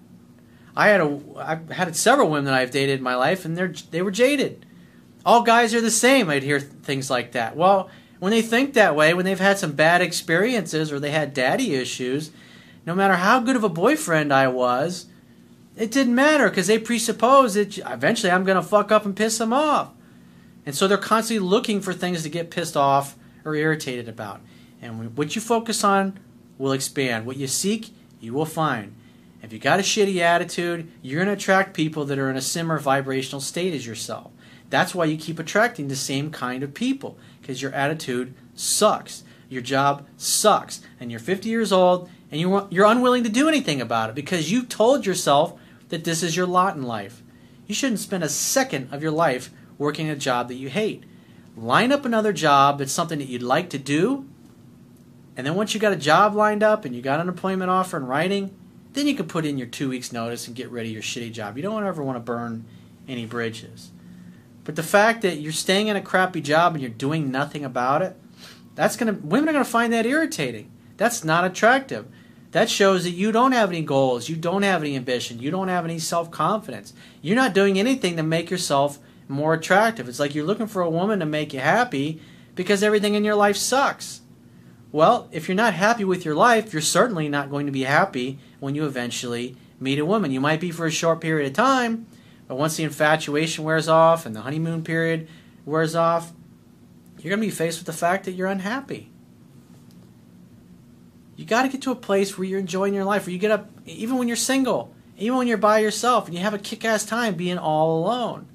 I 0.73 0.87
had 0.87 1.01
a 1.01 1.19
I've 1.37 1.69
had 1.69 1.93
several 1.97 2.29
women 2.29 2.45
that 2.45 2.53
I've 2.53 2.71
dated 2.71 2.99
in 2.99 3.03
my 3.03 3.15
life, 3.15 3.43
and 3.43 3.57
they're 3.57 3.73
they 3.91 4.01
were 4.01 4.09
jaded. 4.09 4.65
All 5.25 5.41
guys 5.41 5.73
are 5.73 5.81
the 5.81 5.91
same. 5.91 6.29
I'd 6.29 6.43
hear 6.43 6.61
things 6.61 7.09
like 7.09 7.33
that. 7.33 7.57
Well, 7.57 7.89
when 8.19 8.31
they 8.31 8.41
think 8.41 8.73
that 8.73 8.95
way, 8.95 9.13
when 9.13 9.25
they've 9.25 9.37
had 9.37 9.59
some 9.59 9.73
bad 9.73 10.01
experiences 10.01 10.93
or 10.93 10.99
they 11.01 11.11
had 11.11 11.33
daddy 11.33 11.75
issues, 11.75 12.31
no 12.85 12.95
matter 12.95 13.15
how 13.15 13.41
good 13.41 13.57
of 13.57 13.65
a 13.65 13.69
boyfriend 13.69 14.31
I 14.31 14.47
was, 14.47 15.07
it 15.75 15.91
didn't 15.91 16.15
matter 16.15 16.47
because 16.47 16.67
they 16.67 16.79
presuppose 16.79 17.55
that 17.55 17.77
eventually 17.79 18.31
I'm 18.31 18.45
going 18.45 18.55
to 18.55 18.63
fuck 18.63 18.93
up 18.93 19.03
and 19.03 19.13
piss 19.13 19.39
them 19.39 19.51
off. 19.51 19.91
And 20.65 20.73
so 20.73 20.87
they're 20.87 20.97
constantly 20.97 21.45
looking 21.45 21.81
for 21.81 21.91
things 21.91 22.23
to 22.23 22.29
get 22.29 22.49
pissed 22.49 22.77
off 22.77 23.17
or 23.45 23.55
irritated 23.55 24.07
about. 24.07 24.41
And 24.81 25.17
what 25.17 25.35
you 25.35 25.41
focus 25.41 25.83
on 25.83 26.19
will 26.57 26.71
expand. 26.71 27.25
What 27.25 27.37
you 27.37 27.47
seek, 27.47 27.89
you 28.19 28.33
will 28.33 28.45
find. 28.45 28.95
If 29.41 29.53
you 29.53 29.59
got 29.59 29.79
a 29.79 29.83
shitty 29.83 30.17
attitude, 30.17 30.89
you're 31.01 31.23
going 31.23 31.27
to 31.27 31.41
attract 31.41 31.73
people 31.73 32.05
that 32.05 32.19
are 32.19 32.29
in 32.29 32.35
a 32.35 32.41
similar 32.41 32.77
vibrational 32.79 33.41
state 33.41 33.73
as 33.73 33.87
yourself. 33.87 34.31
That's 34.69 34.93
why 34.93 35.05
you 35.05 35.17
keep 35.17 35.39
attracting 35.39 35.87
the 35.87 35.95
same 35.95 36.29
kind 36.31 36.61
of 36.61 36.73
people 36.73 37.17
because 37.41 37.61
your 37.61 37.71
attitude 37.73 38.33
sucks. 38.53 39.23
Your 39.47 39.61
job 39.61 40.05
sucks. 40.17 40.81
And 40.99 41.09
you're 41.09 41.19
50 41.19 41.49
years 41.49 41.71
old 41.71 42.09
and 42.31 42.39
you're, 42.39 42.67
you're 42.69 42.85
unwilling 42.85 43.23
to 43.23 43.29
do 43.29 43.47
anything 43.47 43.81
about 43.81 44.09
it 44.09 44.15
because 44.15 44.51
you've 44.51 44.69
told 44.69 45.05
yourself 45.05 45.59
that 45.87 46.03
this 46.03 46.21
is 46.21 46.35
your 46.35 46.45
lot 46.45 46.75
in 46.75 46.83
life. 46.83 47.23
You 47.65 47.73
shouldn't 47.73 47.99
spend 47.99 48.23
a 48.23 48.29
second 48.29 48.89
of 48.91 49.01
your 49.01 49.11
life 49.11 49.49
working 49.77 50.09
a 50.09 50.15
job 50.15 50.49
that 50.49 50.55
you 50.55 50.69
hate. 50.69 51.03
Line 51.59 51.91
up 51.91 52.05
another 52.05 52.31
job 52.31 52.79
that's 52.79 52.93
something 52.93 53.19
that 53.19 53.27
you'd 53.27 53.43
like 53.43 53.69
to 53.71 53.77
do. 53.77 54.25
And 55.35 55.45
then 55.45 55.55
once 55.55 55.73
you 55.73 55.79
got 55.79 55.91
a 55.91 55.97
job 55.97 56.33
lined 56.33 56.63
up 56.63 56.85
and 56.85 56.95
you 56.95 57.01
got 57.01 57.19
an 57.19 57.27
employment 57.27 57.69
offer 57.69 57.97
in 57.97 58.05
writing, 58.05 58.55
then 58.93 59.07
you 59.07 59.15
can 59.15 59.27
put 59.27 59.45
in 59.45 59.57
your 59.57 59.67
two 59.67 59.89
weeks 59.89 60.13
notice 60.13 60.47
and 60.47 60.55
get 60.55 60.69
rid 60.69 60.85
of 60.85 60.91
your 60.91 61.01
shitty 61.01 61.33
job. 61.33 61.57
You 61.57 61.63
don't 61.63 61.85
ever 61.85 62.01
want 62.01 62.15
to 62.15 62.21
burn 62.21 62.65
any 63.09 63.25
bridges. 63.25 63.91
But 64.63 64.77
the 64.77 64.83
fact 64.83 65.21
that 65.23 65.39
you're 65.39 65.51
staying 65.51 65.87
in 65.87 65.97
a 65.97 66.01
crappy 66.01 66.39
job 66.39 66.73
and 66.73 66.81
you're 66.81 66.91
doing 66.91 67.29
nothing 67.29 67.65
about 67.65 68.03
it, 68.03 68.15
that's 68.75 68.95
gonna 68.95 69.13
women 69.13 69.49
are 69.49 69.53
gonna 69.53 69.65
find 69.65 69.91
that 69.91 70.05
irritating. 70.05 70.71
That's 70.95 71.25
not 71.25 71.43
attractive. 71.43 72.05
That 72.51 72.69
shows 72.69 73.03
that 73.03 73.11
you 73.11 73.31
don't 73.31 73.51
have 73.51 73.69
any 73.69 73.81
goals, 73.81 74.29
you 74.29 74.35
don't 74.35 74.63
have 74.63 74.81
any 74.81 74.95
ambition, 74.95 75.39
you 75.39 75.51
don't 75.51 75.67
have 75.67 75.85
any 75.85 75.99
self 75.99 76.31
confidence. 76.31 76.93
You're 77.21 77.35
not 77.35 77.53
doing 77.53 77.77
anything 77.77 78.15
to 78.15 78.23
make 78.23 78.49
yourself 78.49 78.99
more 79.29 79.53
attractive. 79.53 80.09
It's 80.09 80.19
like 80.19 80.35
you're 80.35 80.45
looking 80.45 80.67
for 80.67 80.81
a 80.81 80.89
woman 80.89 81.19
to 81.19 81.25
make 81.25 81.53
you 81.53 81.59
happy 81.59 82.19
because 82.55 82.83
everything 82.83 83.13
in 83.13 83.23
your 83.23 83.35
life 83.35 83.55
sucks. 83.55 84.21
Well, 84.91 85.29
if 85.31 85.47
you're 85.47 85.55
not 85.55 85.75
happy 85.75 86.03
with 86.03 86.25
your 86.25 86.35
life, 86.35 86.73
you're 86.73 86.81
certainly 86.81 87.29
not 87.29 87.51
going 87.51 87.67
to 87.67 87.71
be 87.71 87.83
happy 87.83 88.39
when 88.59 88.73
you 88.73 88.85
eventually 88.85 89.55
meet 89.79 89.99
a 89.99 90.05
woman. 90.05 90.31
You 90.31 90.41
might 90.41 90.59
be 90.59 90.71
for 90.71 90.87
a 90.87 90.91
short 90.91 91.21
period 91.21 91.47
of 91.47 91.53
time, 91.53 92.07
but 92.47 92.57
once 92.57 92.75
the 92.75 92.83
infatuation 92.83 93.63
wears 93.63 93.87
off 93.87 94.25
and 94.25 94.35
the 94.35 94.41
honeymoon 94.41 94.83
period 94.83 95.27
wears 95.63 95.93
off, 95.93 96.33
you're 97.19 97.29
going 97.29 97.39
to 97.39 97.47
be 97.47 97.51
faced 97.51 97.77
with 97.77 97.85
the 97.85 97.93
fact 97.93 98.25
that 98.25 98.31
you're 98.31 98.47
unhappy. 98.47 99.11
You 101.35 101.45
got 101.45 101.63
to 101.63 101.69
get 101.69 101.83
to 101.83 101.91
a 101.91 101.95
place 101.95 102.37
where 102.37 102.47
you're 102.47 102.59
enjoying 102.59 102.95
your 102.95 103.05
life, 103.05 103.27
where 103.27 103.33
you 103.33 103.39
get 103.39 103.51
up, 103.51 103.69
even 103.85 104.17
when 104.17 104.27
you're 104.27 104.35
single, 104.35 104.93
even 105.17 105.37
when 105.37 105.47
you're 105.47 105.57
by 105.57 105.79
yourself, 105.79 106.25
and 106.25 106.35
you 106.35 106.41
have 106.41 106.55
a 106.55 106.59
kick 106.59 106.83
ass 106.83 107.05
time 107.05 107.35
being 107.35 107.59
all 107.59 107.99
alone. 108.03 108.47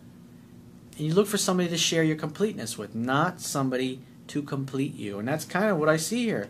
And 0.97 1.07
you 1.07 1.15
look 1.15 1.27
for 1.27 1.39
somebody 1.39 1.69
to 1.69 1.77
share 1.77 2.03
your 2.03 2.17
completeness 2.17 2.79
with, 2.79 2.95
not 2.95 3.41
somebody 3.41 4.01
to 4.29 4.43
complete 4.43 4.95
you. 4.95 5.19
And 5.19 5.27
that's 5.27 5.45
kind 5.45 5.67
of 5.67 5.79
what 5.79 5.89
I 5.89 5.97
see 5.97 6.25
here. 6.25 6.49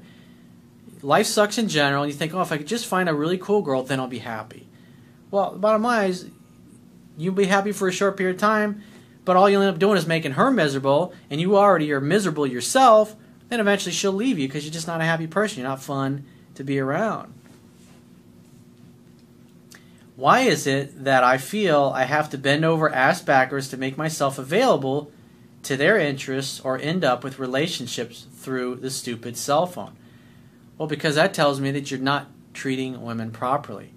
Life 1.02 1.26
sucks 1.26 1.58
in 1.58 1.68
general, 1.68 2.02
and 2.02 2.12
you 2.12 2.18
think, 2.18 2.34
oh, 2.34 2.40
if 2.40 2.52
I 2.52 2.58
could 2.58 2.66
just 2.66 2.86
find 2.86 3.08
a 3.08 3.14
really 3.14 3.38
cool 3.38 3.62
girl, 3.62 3.82
then 3.82 4.00
I'll 4.00 4.06
be 4.06 4.20
happy. 4.20 4.68
Well, 5.30 5.52
the 5.52 5.58
bottom 5.58 5.82
line 5.82 6.10
is, 6.10 6.30
you'll 7.16 7.34
be 7.34 7.46
happy 7.46 7.72
for 7.72 7.88
a 7.88 7.92
short 7.92 8.16
period 8.16 8.36
of 8.36 8.40
time, 8.40 8.82
but 9.24 9.36
all 9.36 9.48
you'll 9.48 9.62
end 9.62 9.74
up 9.74 9.78
doing 9.78 9.96
is 9.96 10.06
making 10.06 10.32
her 10.32 10.50
miserable, 10.50 11.12
and 11.30 11.40
you 11.40 11.56
already 11.56 11.92
are 11.92 12.00
miserable 12.00 12.46
yourself 12.46 13.16
then 13.48 13.60
eventually 13.60 13.92
she'll 13.92 14.12
leave 14.12 14.38
you 14.38 14.48
because 14.48 14.64
you're 14.64 14.72
just 14.72 14.86
not 14.86 15.00
a 15.00 15.04
happy 15.04 15.26
person. 15.26 15.60
You're 15.60 15.68
not 15.68 15.82
fun 15.82 16.24
to 16.54 16.64
be 16.64 16.78
around. 16.78 17.32
Why 20.16 20.40
is 20.40 20.66
it 20.66 21.04
that 21.04 21.24
I 21.24 21.38
feel 21.38 21.92
I 21.94 22.04
have 22.04 22.30
to 22.30 22.38
bend 22.38 22.64
over 22.64 22.88
ass 22.88 23.20
backwards 23.20 23.68
to 23.68 23.76
make 23.76 23.98
myself 23.98 24.38
available 24.38 25.10
to 25.64 25.76
their 25.76 25.98
interests 25.98 26.60
or 26.60 26.78
end 26.78 27.04
up 27.04 27.24
with 27.24 27.40
relationships 27.40 28.26
through 28.32 28.76
the 28.76 28.90
stupid 28.90 29.36
cell 29.36 29.66
phone? 29.66 29.96
Well, 30.78 30.86
because 30.86 31.16
that 31.16 31.34
tells 31.34 31.60
me 31.60 31.72
that 31.72 31.90
you're 31.90 31.98
not 31.98 32.28
treating 32.52 33.02
women 33.02 33.32
properly. 33.32 33.90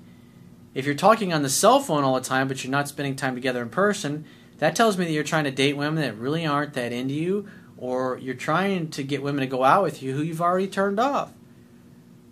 If 0.74 0.86
you're 0.86 0.96
talking 0.96 1.34
on 1.34 1.44
the 1.44 1.50
cell 1.50 1.80
phone 1.80 2.04
all 2.04 2.16
the 2.16 2.22
time, 2.22 2.48
but 2.48 2.64
you're 2.64 2.72
not 2.72 2.88
spending 2.88 3.16
time 3.16 3.36
together 3.36 3.62
in 3.62 3.70
person, 3.70 4.26
that 4.58 4.76
tells 4.76 4.98
me 4.98 5.06
that 5.06 5.12
you're 5.12 5.24
trying 5.24 5.44
to 5.44 5.52
date 5.52 5.78
women 5.78 6.02
that 6.02 6.18
really 6.18 6.46
aren't 6.48 6.74
that 6.74 6.92
into 6.92 7.14
you 7.14 7.48
or 7.78 8.18
you're 8.18 8.34
trying 8.34 8.90
to 8.90 9.04
get 9.04 9.22
women 9.22 9.42
to 9.42 9.48
go 9.48 9.64
out 9.64 9.84
with 9.84 10.02
you 10.02 10.16
who 10.16 10.24
you've 10.24 10.42
already 10.42 10.68
turned 10.68 11.00
off. 11.00 11.32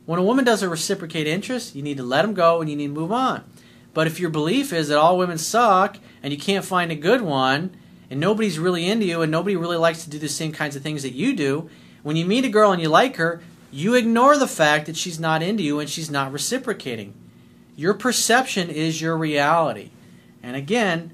When 0.07 0.19
a 0.19 0.23
woman 0.23 0.45
doesn't 0.45 0.69
reciprocate 0.69 1.27
interest, 1.27 1.75
you 1.75 1.83
need 1.83 1.97
to 1.97 2.03
let 2.03 2.23
them 2.23 2.33
go 2.33 2.61
and 2.61 2.69
you 2.69 2.75
need 2.75 2.87
to 2.87 2.93
move 2.93 3.11
on. 3.11 3.43
But 3.95 4.07
if 4.07 4.19
your 4.19 4.29
belief 4.29 4.73
is 4.73 4.89
that 4.89 4.97
all 4.97 5.17
women 5.17 5.37
suck 5.37 5.97
and 6.21 6.33
you 6.33 6.37
can't 6.37 6.65
find 6.65 6.91
a 6.91 6.95
good 6.95 7.21
one 7.21 7.77
and 8.09 8.19
nobody's 8.19 8.59
really 8.59 8.85
into 8.85 9.05
you 9.05 9.21
and 9.21 9.31
nobody 9.31 9.55
really 9.55 9.77
likes 9.77 10.03
to 10.03 10.09
do 10.09 10.19
the 10.19 10.27
same 10.27 10.51
kinds 10.51 10.75
of 10.75 10.83
things 10.83 11.01
that 11.03 11.13
you 11.13 11.33
do, 11.33 11.69
when 12.03 12.17
you 12.17 12.25
meet 12.25 12.43
a 12.43 12.49
girl 12.49 12.73
and 12.73 12.81
you 12.81 12.89
like 12.89 13.15
her, 13.15 13.41
you 13.71 13.95
ignore 13.95 14.37
the 14.37 14.49
fact 14.49 14.85
that 14.87 14.97
she's 14.97 15.17
not 15.17 15.41
into 15.41 15.63
you 15.63 15.79
and 15.79 15.89
she's 15.89 16.11
not 16.11 16.33
reciprocating. 16.33 17.13
Your 17.77 17.93
perception 17.93 18.69
is 18.69 19.01
your 19.01 19.17
reality. 19.17 19.91
And 20.43 20.57
again, 20.57 21.11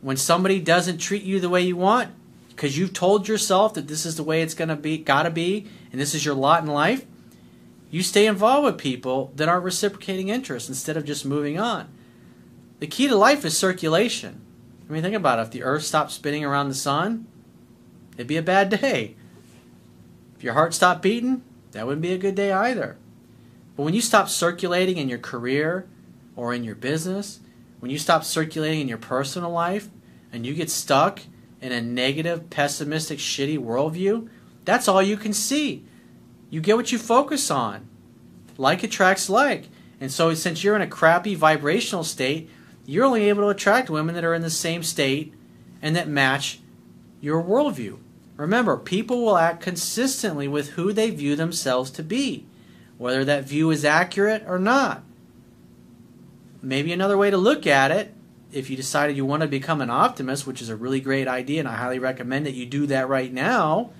when 0.00 0.16
somebody 0.16 0.58
doesn't 0.58 0.98
treat 0.98 1.24
you 1.24 1.38
the 1.38 1.50
way 1.50 1.60
you 1.60 1.76
want, 1.76 2.12
because 2.48 2.78
you've 2.78 2.94
told 2.94 3.28
yourself 3.28 3.74
that 3.74 3.88
this 3.88 4.06
is 4.06 4.16
the 4.16 4.22
way 4.22 4.40
it's 4.40 4.54
going 4.54 4.70
to 4.70 4.76
be, 4.76 4.96
got 4.96 5.24
to 5.24 5.30
be, 5.30 5.66
and 5.92 6.00
this 6.00 6.14
is 6.14 6.24
your 6.24 6.34
lot 6.34 6.62
in 6.62 6.70
life, 6.70 7.04
you 7.90 8.02
stay 8.02 8.26
involved 8.26 8.64
with 8.64 8.78
people 8.78 9.32
that 9.36 9.50
aren't 9.50 9.64
reciprocating 9.64 10.30
interest 10.30 10.70
instead 10.70 10.96
of 10.96 11.04
just 11.04 11.26
moving 11.26 11.58
on. 11.58 11.88
The 12.82 12.88
key 12.88 13.06
to 13.06 13.14
life 13.14 13.44
is 13.44 13.56
circulation. 13.56 14.40
I 14.88 14.92
mean, 14.92 15.04
think 15.04 15.14
about 15.14 15.38
it. 15.38 15.42
If 15.42 15.50
the 15.52 15.62
earth 15.62 15.84
stopped 15.84 16.10
spinning 16.10 16.44
around 16.44 16.68
the 16.68 16.74
sun, 16.74 17.28
it'd 18.14 18.26
be 18.26 18.36
a 18.36 18.42
bad 18.42 18.70
day. 18.70 19.14
If 20.34 20.42
your 20.42 20.54
heart 20.54 20.74
stopped 20.74 21.00
beating, 21.00 21.44
that 21.70 21.86
wouldn't 21.86 22.02
be 22.02 22.12
a 22.12 22.18
good 22.18 22.34
day 22.34 22.50
either. 22.50 22.96
But 23.76 23.84
when 23.84 23.94
you 23.94 24.00
stop 24.00 24.28
circulating 24.28 24.96
in 24.96 25.08
your 25.08 25.20
career 25.20 25.86
or 26.34 26.52
in 26.52 26.64
your 26.64 26.74
business, 26.74 27.38
when 27.78 27.92
you 27.92 27.98
stop 27.98 28.24
circulating 28.24 28.80
in 28.80 28.88
your 28.88 28.98
personal 28.98 29.52
life, 29.52 29.88
and 30.32 30.44
you 30.44 30.52
get 30.52 30.68
stuck 30.68 31.20
in 31.60 31.70
a 31.70 31.80
negative, 31.80 32.50
pessimistic, 32.50 33.20
shitty 33.20 33.60
worldview, 33.60 34.28
that's 34.64 34.88
all 34.88 35.00
you 35.00 35.16
can 35.16 35.32
see. 35.32 35.84
You 36.50 36.60
get 36.60 36.74
what 36.74 36.90
you 36.90 36.98
focus 36.98 37.48
on. 37.48 37.86
Like 38.58 38.82
attracts 38.82 39.30
like. 39.30 39.68
And 40.00 40.10
so, 40.10 40.34
since 40.34 40.64
you're 40.64 40.74
in 40.74 40.82
a 40.82 40.88
crappy 40.88 41.36
vibrational 41.36 42.02
state, 42.02 42.50
you're 42.84 43.04
only 43.04 43.28
able 43.28 43.42
to 43.42 43.48
attract 43.48 43.90
women 43.90 44.14
that 44.14 44.24
are 44.24 44.34
in 44.34 44.42
the 44.42 44.50
same 44.50 44.82
state 44.82 45.32
and 45.80 45.94
that 45.96 46.08
match 46.08 46.60
your 47.20 47.42
worldview. 47.42 47.98
Remember, 48.36 48.76
people 48.76 49.24
will 49.24 49.36
act 49.36 49.62
consistently 49.62 50.48
with 50.48 50.70
who 50.70 50.92
they 50.92 51.10
view 51.10 51.36
themselves 51.36 51.90
to 51.92 52.02
be, 52.02 52.46
whether 52.98 53.24
that 53.24 53.44
view 53.44 53.70
is 53.70 53.84
accurate 53.84 54.44
or 54.46 54.58
not. 54.58 55.02
Maybe 56.60 56.92
another 56.92 57.18
way 57.18 57.30
to 57.30 57.36
look 57.36 57.66
at 57.66 57.90
it 57.90 58.14
if 58.52 58.68
you 58.68 58.76
decided 58.76 59.16
you 59.16 59.24
want 59.24 59.42
to 59.42 59.48
become 59.48 59.80
an 59.80 59.90
optimist, 59.90 60.46
which 60.46 60.60
is 60.60 60.68
a 60.68 60.76
really 60.76 61.00
great 61.00 61.26
idea, 61.26 61.60
and 61.60 61.68
I 61.68 61.76
highly 61.76 61.98
recommend 61.98 62.46
that 62.46 62.54
you 62.54 62.66
do 62.66 62.86
that 62.86 63.08
right 63.08 63.32
now, 63.32 63.90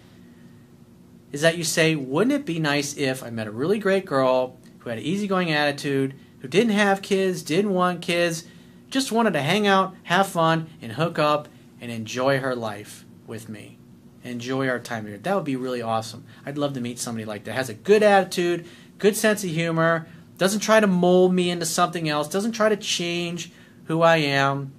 is 1.33 1.41
that 1.41 1.57
you 1.57 1.65
say, 1.65 1.95
wouldn't 1.95 2.35
it 2.35 2.45
be 2.45 2.59
nice 2.59 2.97
if 2.97 3.23
I 3.23 3.31
met 3.31 3.47
a 3.47 3.51
really 3.51 3.79
great 3.79 4.05
girl 4.05 4.59
who 4.81 4.91
had 4.91 4.99
an 4.99 5.05
easygoing 5.05 5.51
attitude, 5.51 6.15
who 6.41 6.49
didn't 6.49 6.75
have 6.75 7.01
kids, 7.01 7.43
didn't 7.43 7.73
want 7.73 8.03
kids, 8.03 8.45
just 8.93 9.11
wanted 9.11 9.33
to 9.33 9.43
hang 9.43 9.67
out, 9.67 9.95
have 10.05 10.29
fun, 10.29 10.69
and 10.81 10.93
hook 10.93 11.19
up 11.19 11.49
and 11.81 11.91
enjoy 11.91 12.39
her 12.39 12.55
life 12.55 13.05
with 13.27 13.49
me. 13.49 13.79
Enjoy 14.23 14.69
our 14.69 14.79
time 14.79 15.07
here. 15.07 15.19
That 15.19 15.35
would 15.35 15.45
be 15.45 15.57
really 15.57 15.83
awesome. 15.83 16.25
I'd 16.47 16.59
love 16.59 16.75
to 16.75 16.81
meet 16.81 17.01
somebody 17.01 17.25
like 17.25 17.45
that. 17.45 17.55
Has 17.55 17.69
a 17.69 17.75
good 17.75 18.03
attitude, 18.05 18.67
good 18.99 19.17
sense 19.17 19.43
of 19.43 19.51
humor, 19.51 20.07
doesn't 20.39 20.61
try 20.61 20.79
to 20.79 20.87
mold 20.87 21.35
me 21.35 21.51
into 21.51 21.67
something 21.67 22.09
else, 22.09 22.29
doesn't 22.29 22.53
try 22.53 22.69
to 22.69 22.77
change 22.77 23.51
who 23.87 24.03
I 24.03 24.19
am. 24.19 24.73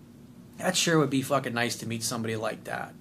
That 0.58 0.78
sure 0.78 1.00
would 1.00 1.10
be 1.10 1.22
fucking 1.22 1.54
nice 1.54 1.76
to 1.78 1.88
meet 1.88 2.04
somebody 2.04 2.36
like 2.36 2.64
that. 2.66 2.94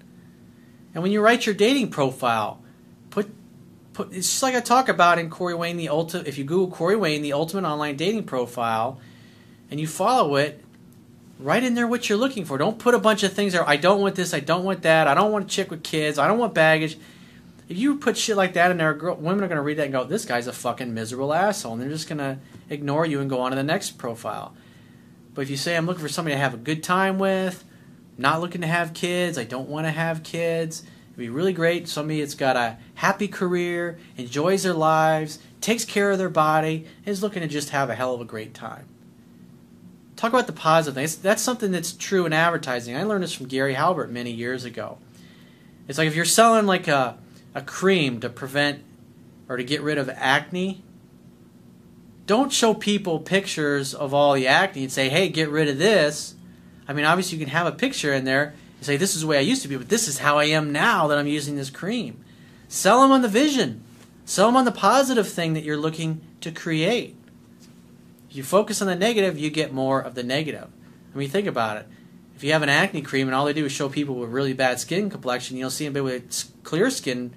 And 0.93 1.03
when 1.03 1.11
you 1.11 1.21
write 1.21 1.45
your 1.45 1.55
dating 1.55 1.91
profile, 1.91 2.61
put 3.09 3.31
put 3.93 4.11
it's 4.11 4.29
just 4.29 4.43
like 4.43 4.55
I 4.55 4.59
talk 4.59 4.89
about 4.89 5.19
in 5.19 5.29
Corey 5.29 5.53
Wayne 5.53 5.77
the 5.77 5.89
ultimate. 5.89 6.27
If 6.27 6.37
you 6.37 6.43
Google 6.43 6.75
Corey 6.75 6.95
Wayne 6.95 7.21
the 7.21 7.33
ultimate 7.33 7.67
online 7.67 7.95
dating 7.95 8.25
profile, 8.25 8.99
and 9.71 9.79
you 9.79 9.87
follow 9.87 10.35
it, 10.35 10.63
write 11.43 11.63
in 11.63 11.75
there 11.75 11.87
what 11.87 12.07
you're 12.07 12.17
looking 12.17 12.45
for. 12.45 12.57
Don't 12.57 12.79
put 12.79 12.95
a 12.95 12.99
bunch 12.99 13.21
of 13.23 13.33
things 13.33 13.53
there. 13.53 13.67
I 13.67 13.75
don't 13.75 14.01
want 14.01 14.15
this. 14.15 14.33
I 14.33 14.39
don't 14.39 14.63
want 14.63 14.83
that. 14.83 15.07
I 15.07 15.13
don't 15.13 15.31
want 15.31 15.45
a 15.45 15.47
chick 15.47 15.69
with 15.69 15.83
kids. 15.83 16.17
I 16.17 16.27
don't 16.27 16.39
want 16.39 16.53
baggage. 16.53 16.97
If 17.67 17.77
you 17.77 17.97
put 17.97 18.17
shit 18.17 18.37
like 18.37 18.53
that 18.53 18.71
in 18.71 18.77
there, 18.77 18.93
girl, 18.93 19.15
women 19.15 19.43
are 19.43 19.47
going 19.47 19.57
to 19.57 19.63
read 19.63 19.77
that 19.77 19.83
and 19.83 19.91
go, 19.93 20.03
"This 20.03 20.25
guy's 20.25 20.47
a 20.47 20.53
fucking 20.53 20.93
miserable 20.93 21.33
asshole," 21.33 21.73
and 21.73 21.81
they're 21.81 21.89
just 21.89 22.07
going 22.07 22.19
to 22.19 22.37
ignore 22.69 23.05
you 23.05 23.19
and 23.19 23.29
go 23.29 23.41
on 23.41 23.51
to 23.51 23.55
the 23.55 23.63
next 23.63 23.97
profile. 23.97 24.53
But 25.33 25.41
if 25.41 25.49
you 25.49 25.57
say 25.57 25.75
I'm 25.75 25.85
looking 25.85 26.01
for 26.01 26.09
somebody 26.09 26.35
to 26.35 26.41
have 26.41 26.53
a 26.53 26.57
good 26.57 26.83
time 26.83 27.19
with, 27.19 27.63
not 28.17 28.41
looking 28.41 28.61
to 28.61 28.67
have 28.67 28.93
kids, 28.93 29.37
I 29.37 29.43
don't 29.43 29.69
want 29.69 29.87
to 29.87 29.91
have 29.91 30.23
kids, 30.23 30.83
it'd 31.07 31.17
be 31.17 31.29
really 31.29 31.53
great. 31.53 31.87
Somebody 31.87 32.19
that's 32.19 32.35
got 32.35 32.55
a 32.55 32.77
happy 32.95 33.27
career, 33.27 33.97
enjoys 34.17 34.63
their 34.63 34.73
lives, 34.73 35.39
takes 35.59 35.85
care 35.85 36.11
of 36.11 36.19
their 36.19 36.29
body, 36.29 36.85
is 37.05 37.23
looking 37.23 37.41
to 37.41 37.47
just 37.47 37.69
have 37.69 37.89
a 37.89 37.95
hell 37.95 38.13
of 38.13 38.21
a 38.21 38.25
great 38.25 38.53
time. 38.53 38.87
Talk 40.23 40.31
about 40.31 40.47
the 40.47 40.53
positive 40.53 40.95
things. 40.95 41.17
That's 41.17 41.41
something 41.41 41.73
that's 41.73 41.91
true 41.91 42.25
in 42.25 42.31
advertising. 42.31 42.95
I 42.95 43.03
learned 43.03 43.25
this 43.25 43.33
from 43.33 43.47
Gary 43.47 43.73
Halbert 43.73 44.09
many 44.09 44.31
years 44.31 44.63
ago. 44.63 44.97
It's 45.89 45.97
like 45.97 46.07
if 46.07 46.15
you're 46.15 46.23
selling 46.23 46.65
like 46.65 46.87
a, 46.87 47.17
a 47.53 47.61
cream 47.61 48.21
to 48.21 48.29
prevent 48.29 48.85
or 49.49 49.57
to 49.57 49.65
get 49.65 49.81
rid 49.81 49.97
of 49.97 50.09
acne, 50.09 50.81
don't 52.25 52.53
show 52.53 52.73
people 52.73 53.19
pictures 53.19 53.93
of 53.93 54.13
all 54.13 54.31
the 54.31 54.47
acne 54.47 54.83
and 54.83 54.91
say, 54.93 55.09
hey, 55.09 55.27
get 55.27 55.49
rid 55.49 55.67
of 55.67 55.77
this. 55.77 56.35
I 56.87 56.93
mean, 56.93 57.03
obviously, 57.03 57.37
you 57.37 57.43
can 57.43 57.51
have 57.53 57.67
a 57.67 57.73
picture 57.73 58.13
in 58.13 58.23
there 58.23 58.53
and 58.77 58.85
say, 58.85 58.95
This 58.95 59.15
is 59.15 59.23
the 59.23 59.27
way 59.27 59.39
I 59.39 59.41
used 59.41 59.61
to 59.63 59.67
be, 59.67 59.75
but 59.75 59.89
this 59.89 60.07
is 60.07 60.19
how 60.19 60.37
I 60.37 60.45
am 60.45 60.71
now 60.71 61.07
that 61.07 61.17
I'm 61.17 61.27
using 61.27 61.57
this 61.57 61.69
cream. 61.69 62.23
Sell 62.69 63.01
them 63.01 63.11
on 63.11 63.23
the 63.23 63.27
vision, 63.27 63.83
sell 64.23 64.45
them 64.45 64.55
on 64.55 64.63
the 64.63 64.71
positive 64.71 65.27
thing 65.27 65.51
that 65.55 65.65
you're 65.65 65.75
looking 65.75 66.21
to 66.39 66.49
create. 66.49 67.17
You 68.33 68.41
focus 68.41 68.81
on 68.81 68.87
the 68.87 68.95
negative, 68.95 69.37
you 69.37 69.51
get 69.51 69.71
more 69.71 70.01
of 70.01 70.15
the 70.15 70.23
negative. 70.23 70.67
I 71.13 71.17
mean, 71.17 71.29
think 71.29 71.47
about 71.47 71.77
it. 71.77 71.87
If 72.35 72.43
you 72.43 72.51
have 72.51 72.63
an 72.63 72.69
acne 72.69 73.03
cream 73.03 73.27
and 73.27 73.35
all 73.35 73.45
they 73.45 73.53
do 73.53 73.65
is 73.65 73.71
show 73.71 73.89
people 73.89 74.15
with 74.15 74.31
really 74.31 74.53
bad 74.53 74.79
skin 74.79 75.11
complexion, 75.11 75.55
you'll 75.55 75.69
see 75.69 75.87
them 75.87 76.03
with 76.03 76.51
clear 76.63 76.89
skin 76.89 77.31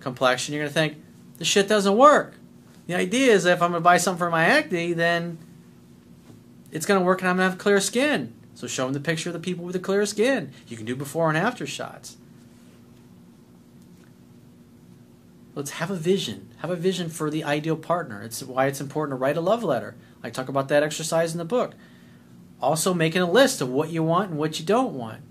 complexion, 0.00 0.54
you're 0.54 0.62
going 0.62 0.70
to 0.70 0.74
think, 0.74 0.96
this 1.36 1.46
shit 1.46 1.68
doesn't 1.68 1.96
work. 1.96 2.34
The 2.86 2.94
idea 2.94 3.32
is 3.34 3.44
if 3.44 3.60
I'm 3.60 3.72
going 3.72 3.82
to 3.82 3.84
buy 3.84 3.98
something 3.98 4.18
for 4.18 4.30
my 4.30 4.46
acne, 4.46 4.94
then 4.94 5.36
it's 6.72 6.86
going 6.86 6.98
to 6.98 7.04
work 7.04 7.20
and 7.20 7.28
I'm 7.28 7.36
going 7.36 7.46
to 7.46 7.50
have 7.50 7.58
clear 7.58 7.78
skin. 7.78 8.32
So 8.54 8.66
show 8.66 8.84
them 8.84 8.94
the 8.94 9.00
picture 9.00 9.28
of 9.28 9.34
the 9.34 9.40
people 9.40 9.66
with 9.66 9.74
the 9.74 9.78
clear 9.78 10.06
skin. 10.06 10.52
You 10.66 10.78
can 10.78 10.86
do 10.86 10.96
before 10.96 11.28
and 11.28 11.36
after 11.36 11.66
shots. 11.66 12.16
Let's 15.54 15.72
have 15.72 15.90
a 15.90 15.96
vision. 15.96 16.48
Have 16.58 16.70
a 16.70 16.76
vision 16.76 17.10
for 17.10 17.30
the 17.30 17.44
ideal 17.44 17.76
partner. 17.76 18.22
It's 18.22 18.42
why 18.42 18.66
it's 18.66 18.80
important 18.80 19.18
to 19.18 19.20
write 19.20 19.36
a 19.36 19.40
love 19.42 19.62
letter. 19.62 19.94
I 20.22 20.30
talk 20.30 20.48
about 20.48 20.68
that 20.68 20.82
exercise 20.82 21.32
in 21.32 21.38
the 21.38 21.44
book. 21.44 21.74
Also, 22.60 22.92
making 22.92 23.22
a 23.22 23.30
list 23.30 23.60
of 23.60 23.68
what 23.68 23.90
you 23.90 24.02
want 24.02 24.30
and 24.30 24.38
what 24.38 24.58
you 24.58 24.66
don't 24.66 24.94
want. 24.94 25.22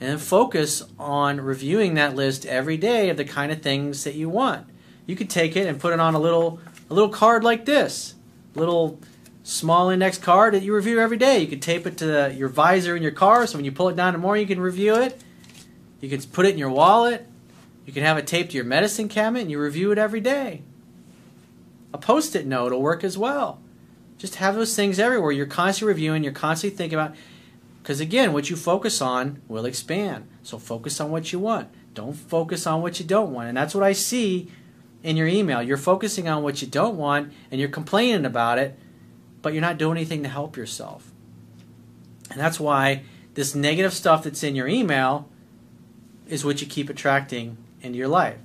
And 0.00 0.20
focus 0.20 0.84
on 0.98 1.40
reviewing 1.40 1.94
that 1.94 2.14
list 2.14 2.46
every 2.46 2.76
day 2.76 3.10
of 3.10 3.16
the 3.16 3.24
kind 3.24 3.50
of 3.50 3.60
things 3.60 4.04
that 4.04 4.14
you 4.14 4.28
want. 4.28 4.68
You 5.06 5.16
could 5.16 5.28
take 5.28 5.56
it 5.56 5.66
and 5.66 5.80
put 5.80 5.92
it 5.92 5.98
on 5.98 6.14
a 6.14 6.20
little 6.20 6.60
a 6.88 6.94
little 6.94 7.10
card 7.10 7.42
like 7.42 7.64
this. 7.64 8.14
Little 8.54 9.00
small 9.42 9.88
index 9.88 10.18
card 10.18 10.54
that 10.54 10.62
you 10.62 10.74
review 10.74 11.00
every 11.00 11.16
day. 11.16 11.40
You 11.40 11.46
could 11.46 11.62
tape 11.62 11.86
it 11.86 11.96
to 11.98 12.06
the, 12.06 12.34
your 12.34 12.48
visor 12.48 12.94
in 12.94 13.02
your 13.02 13.12
car 13.12 13.46
so 13.46 13.56
when 13.56 13.64
you 13.64 13.72
pull 13.72 13.88
it 13.88 13.96
down 13.96 14.14
in 14.14 14.20
the 14.20 14.22
morning 14.22 14.42
you 14.46 14.54
can 14.54 14.62
review 14.62 14.94
it. 14.96 15.20
You 16.00 16.08
can 16.08 16.20
put 16.30 16.46
it 16.46 16.50
in 16.50 16.58
your 16.58 16.70
wallet. 16.70 17.26
You 17.86 17.92
can 17.92 18.04
have 18.04 18.18
it 18.18 18.26
taped 18.26 18.50
to 18.50 18.56
your 18.56 18.66
medicine 18.66 19.08
cabinet 19.08 19.40
and 19.40 19.50
you 19.50 19.58
review 19.58 19.90
it 19.90 19.98
every 19.98 20.20
day. 20.20 20.62
A 21.92 21.98
post 21.98 22.36
it 22.36 22.46
note 22.46 22.72
will 22.72 22.82
work 22.82 23.02
as 23.02 23.16
well. 23.16 23.60
Just 24.18 24.36
have 24.36 24.56
those 24.56 24.74
things 24.74 24.98
everywhere. 24.98 25.32
You're 25.32 25.46
constantly 25.46 25.94
reviewing, 25.94 26.24
you're 26.24 26.32
constantly 26.32 26.76
thinking 26.76 26.98
about 26.98 27.16
because 27.88 28.00
again, 28.00 28.34
what 28.34 28.50
you 28.50 28.56
focus 28.56 29.00
on 29.00 29.40
will 29.48 29.64
expand. 29.64 30.28
So 30.42 30.58
focus 30.58 31.00
on 31.00 31.10
what 31.10 31.32
you 31.32 31.38
want. 31.38 31.68
Don't 31.94 32.12
focus 32.12 32.66
on 32.66 32.82
what 32.82 33.00
you 33.00 33.06
don't 33.06 33.32
want. 33.32 33.48
And 33.48 33.56
that's 33.56 33.74
what 33.74 33.82
I 33.82 33.92
see 33.92 34.50
in 35.02 35.16
your 35.16 35.26
email. 35.26 35.62
You're 35.62 35.78
focusing 35.78 36.28
on 36.28 36.42
what 36.42 36.60
you 36.60 36.68
don't 36.68 36.98
want 36.98 37.32
and 37.50 37.58
you're 37.58 37.70
complaining 37.70 38.26
about 38.26 38.58
it, 38.58 38.78
but 39.40 39.54
you're 39.54 39.62
not 39.62 39.78
doing 39.78 39.96
anything 39.96 40.22
to 40.22 40.28
help 40.28 40.54
yourself. 40.54 41.10
And 42.30 42.38
that's 42.38 42.60
why 42.60 43.04
this 43.32 43.54
negative 43.54 43.94
stuff 43.94 44.24
that's 44.24 44.42
in 44.42 44.54
your 44.54 44.68
email 44.68 45.28
is 46.26 46.44
what 46.44 46.60
you 46.60 46.66
keep 46.66 46.90
attracting 46.90 47.56
into 47.80 47.96
your 47.96 48.08
life. 48.08 48.36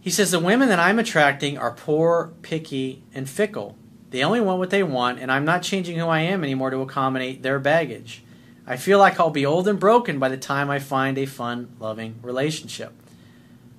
He 0.00 0.10
says 0.10 0.30
the 0.30 0.38
women 0.38 0.68
that 0.68 0.78
I'm 0.78 0.98
attracting 0.98 1.58
are 1.58 1.72
poor, 1.72 2.32
picky, 2.40 3.02
and 3.12 3.28
fickle. 3.28 3.76
They 4.10 4.24
only 4.24 4.40
want 4.40 4.58
what 4.58 4.70
they 4.70 4.82
want, 4.82 5.18
and 5.18 5.30
I'm 5.30 5.44
not 5.44 5.62
changing 5.62 5.98
who 5.98 6.06
I 6.06 6.20
am 6.20 6.42
anymore 6.42 6.70
to 6.70 6.80
accommodate 6.80 7.42
their 7.42 7.58
baggage. 7.58 8.22
I 8.66 8.76
feel 8.76 8.98
like 8.98 9.18
I'll 9.18 9.30
be 9.30 9.46
old 9.46 9.68
and 9.68 9.78
broken 9.78 10.18
by 10.18 10.28
the 10.28 10.36
time 10.36 10.70
I 10.70 10.78
find 10.78 11.16
a 11.18 11.26
fun, 11.26 11.74
loving 11.78 12.16
relationship. 12.22 12.92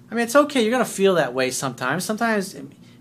I 0.10 0.16
mean, 0.16 0.24
it's 0.24 0.36
okay. 0.36 0.62
You're 0.62 0.72
going 0.72 0.84
to 0.84 0.90
feel 0.90 1.16
that 1.16 1.34
way 1.34 1.52
sometimes. 1.52 2.04
Sometimes 2.04 2.56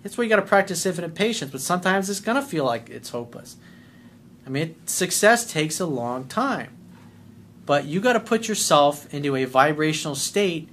it's 0.04 0.16
where 0.16 0.24
you 0.24 0.28
got 0.28 0.36
to 0.36 0.42
practice 0.42 0.84
infinite 0.84 1.14
patience, 1.14 1.50
but 1.50 1.60
sometimes 1.60 2.10
it's 2.10 2.20
going 2.20 2.40
to 2.40 2.46
feel 2.46 2.64
like 2.64 2.90
it's 2.90 3.10
hopeless. 3.10 3.56
I 4.46 4.50
mean, 4.50 4.62
it, 4.62 4.90
success 4.90 5.50
takes 5.50 5.80
a 5.80 5.86
long 5.86 6.26
time. 6.26 6.76
But 7.64 7.84
you 7.84 8.00
got 8.00 8.14
to 8.14 8.20
put 8.20 8.48
yourself 8.48 9.12
into 9.12 9.36
a 9.36 9.44
vibrational 9.44 10.14
state 10.14 10.68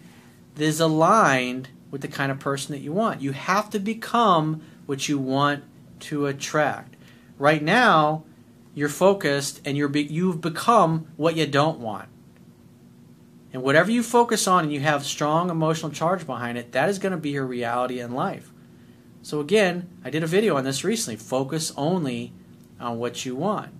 that 0.56 0.64
is 0.64 0.80
aligned 0.80 1.70
with 1.92 2.02
the 2.02 2.08
kind 2.08 2.32
of 2.32 2.40
person 2.40 2.74
that 2.74 2.82
you 2.82 2.94
want. 2.94 3.22
You 3.22 3.32
have 3.32 3.70
to 3.72 3.80
become 3.80 4.62
what 4.86 5.08
you 5.10 5.18
want 5.18 5.64
to 6.06 6.26
attract. 6.28 6.96
Right 7.38 7.62
now, 7.62 8.24
you're 8.74 8.90
focused 8.90 9.62
and 9.66 9.78
you're 9.78 9.96
you've 9.96 10.42
become 10.42 11.08
what 11.16 11.36
you 11.36 11.48
don't 11.48 11.80
want. 11.80 12.10
And 13.54 13.64
whatever 13.64 13.90
you 13.90 14.04
focus 14.04 14.48
on 14.48 14.66
and 14.66 14.74
you 14.74 14.82
have 14.82 15.06
strong 15.06 15.50
emotional 15.50 15.92
charge 15.92 16.26
behind 16.26 16.58
it, 16.58 16.74
that 16.74 16.90
is 16.90 17.00
going 17.00 17.12
to 17.12 17.18
be 17.18 17.30
your 17.30 17.46
reality 17.46 18.02
in 18.02 18.14
life. 18.14 18.52
So 19.22 19.40
again, 19.40 19.90
I 20.04 20.10
did 20.10 20.24
a 20.24 20.28
video 20.28 20.58
on 20.58 20.66
this 20.66 20.84
recently. 20.84 21.16
Focus 21.16 21.72
only 21.78 22.34
on 22.80 23.00
what 23.00 23.26
you 23.26 23.36
want. 23.36 23.72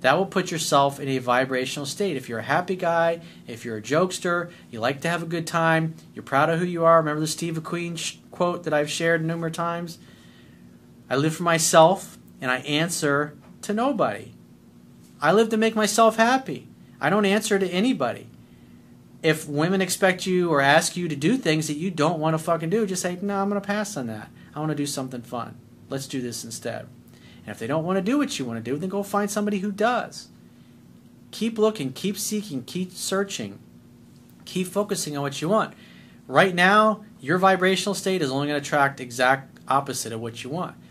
That 0.00 0.16
will 0.16 0.26
put 0.26 0.50
yourself 0.50 1.00
in 1.00 1.08
a 1.08 1.18
vibrational 1.18 1.86
state. 1.86 2.16
If 2.16 2.28
you're 2.28 2.38
a 2.38 2.44
happy 2.44 2.76
guy, 2.76 3.20
if 3.46 3.64
you're 3.64 3.78
a 3.78 3.82
jokester, 3.82 4.50
you 4.70 4.78
like 4.78 5.00
to 5.00 5.08
have 5.08 5.22
a 5.22 5.26
good 5.26 5.46
time, 5.46 5.94
you're 6.14 6.22
proud 6.22 6.50
of 6.50 6.60
who 6.60 6.66
you 6.66 6.84
are. 6.84 6.98
Remember 6.98 7.20
the 7.20 7.26
Steve 7.26 7.54
McQueen 7.54 8.18
quote 8.30 8.62
that 8.64 8.74
I've 8.74 8.90
shared 8.90 9.24
numerous 9.24 9.56
times? 9.56 9.98
I 11.10 11.16
live 11.16 11.34
for 11.34 11.42
myself 11.42 12.18
and 12.40 12.50
I 12.50 12.58
answer 12.58 13.36
to 13.62 13.72
nobody. 13.72 14.32
I 15.20 15.32
live 15.32 15.48
to 15.50 15.56
make 15.56 15.74
myself 15.74 16.16
happy. 16.16 16.68
I 17.00 17.10
don't 17.10 17.24
answer 17.24 17.58
to 17.58 17.68
anybody. 17.68 18.28
If 19.22 19.48
women 19.48 19.80
expect 19.80 20.26
you 20.26 20.50
or 20.50 20.60
ask 20.60 20.96
you 20.96 21.08
to 21.08 21.16
do 21.16 21.36
things 21.36 21.66
that 21.66 21.76
you 21.76 21.90
don't 21.90 22.20
want 22.20 22.34
to 22.34 22.38
fucking 22.38 22.70
do, 22.70 22.86
just 22.86 23.02
say, 23.02 23.18
no, 23.20 23.40
I'm 23.40 23.48
going 23.48 23.60
to 23.60 23.66
pass 23.66 23.96
on 23.96 24.06
that. 24.06 24.30
I 24.54 24.60
want 24.60 24.70
to 24.70 24.76
do 24.76 24.86
something 24.86 25.22
fun. 25.22 25.56
Let's 25.88 26.06
do 26.06 26.20
this 26.20 26.44
instead. 26.44 26.86
And 27.44 27.48
if 27.48 27.58
they 27.58 27.66
don't 27.66 27.84
want 27.84 27.96
to 27.96 28.02
do 28.02 28.18
what 28.18 28.38
you 28.38 28.44
want 28.44 28.62
to 28.62 28.70
do, 28.70 28.76
then 28.76 28.88
go 28.88 29.02
find 29.02 29.30
somebody 29.30 29.58
who 29.58 29.72
does. 29.72 30.28
Keep 31.30 31.58
looking, 31.58 31.92
keep 31.92 32.16
seeking, 32.16 32.62
keep 32.62 32.92
searching, 32.92 33.58
keep 34.44 34.68
focusing 34.68 35.16
on 35.16 35.22
what 35.22 35.42
you 35.42 35.48
want. 35.48 35.74
Right 36.26 36.54
now, 36.54 37.04
your 37.20 37.38
vibrational 37.38 37.94
state 37.94 38.22
is 38.22 38.30
only 38.30 38.48
going 38.48 38.60
to 38.60 38.66
attract 38.66 39.00
exact 39.00 39.58
opposite 39.66 40.12
of 40.12 40.20
what 40.20 40.44
you 40.44 40.50
want 40.50 40.76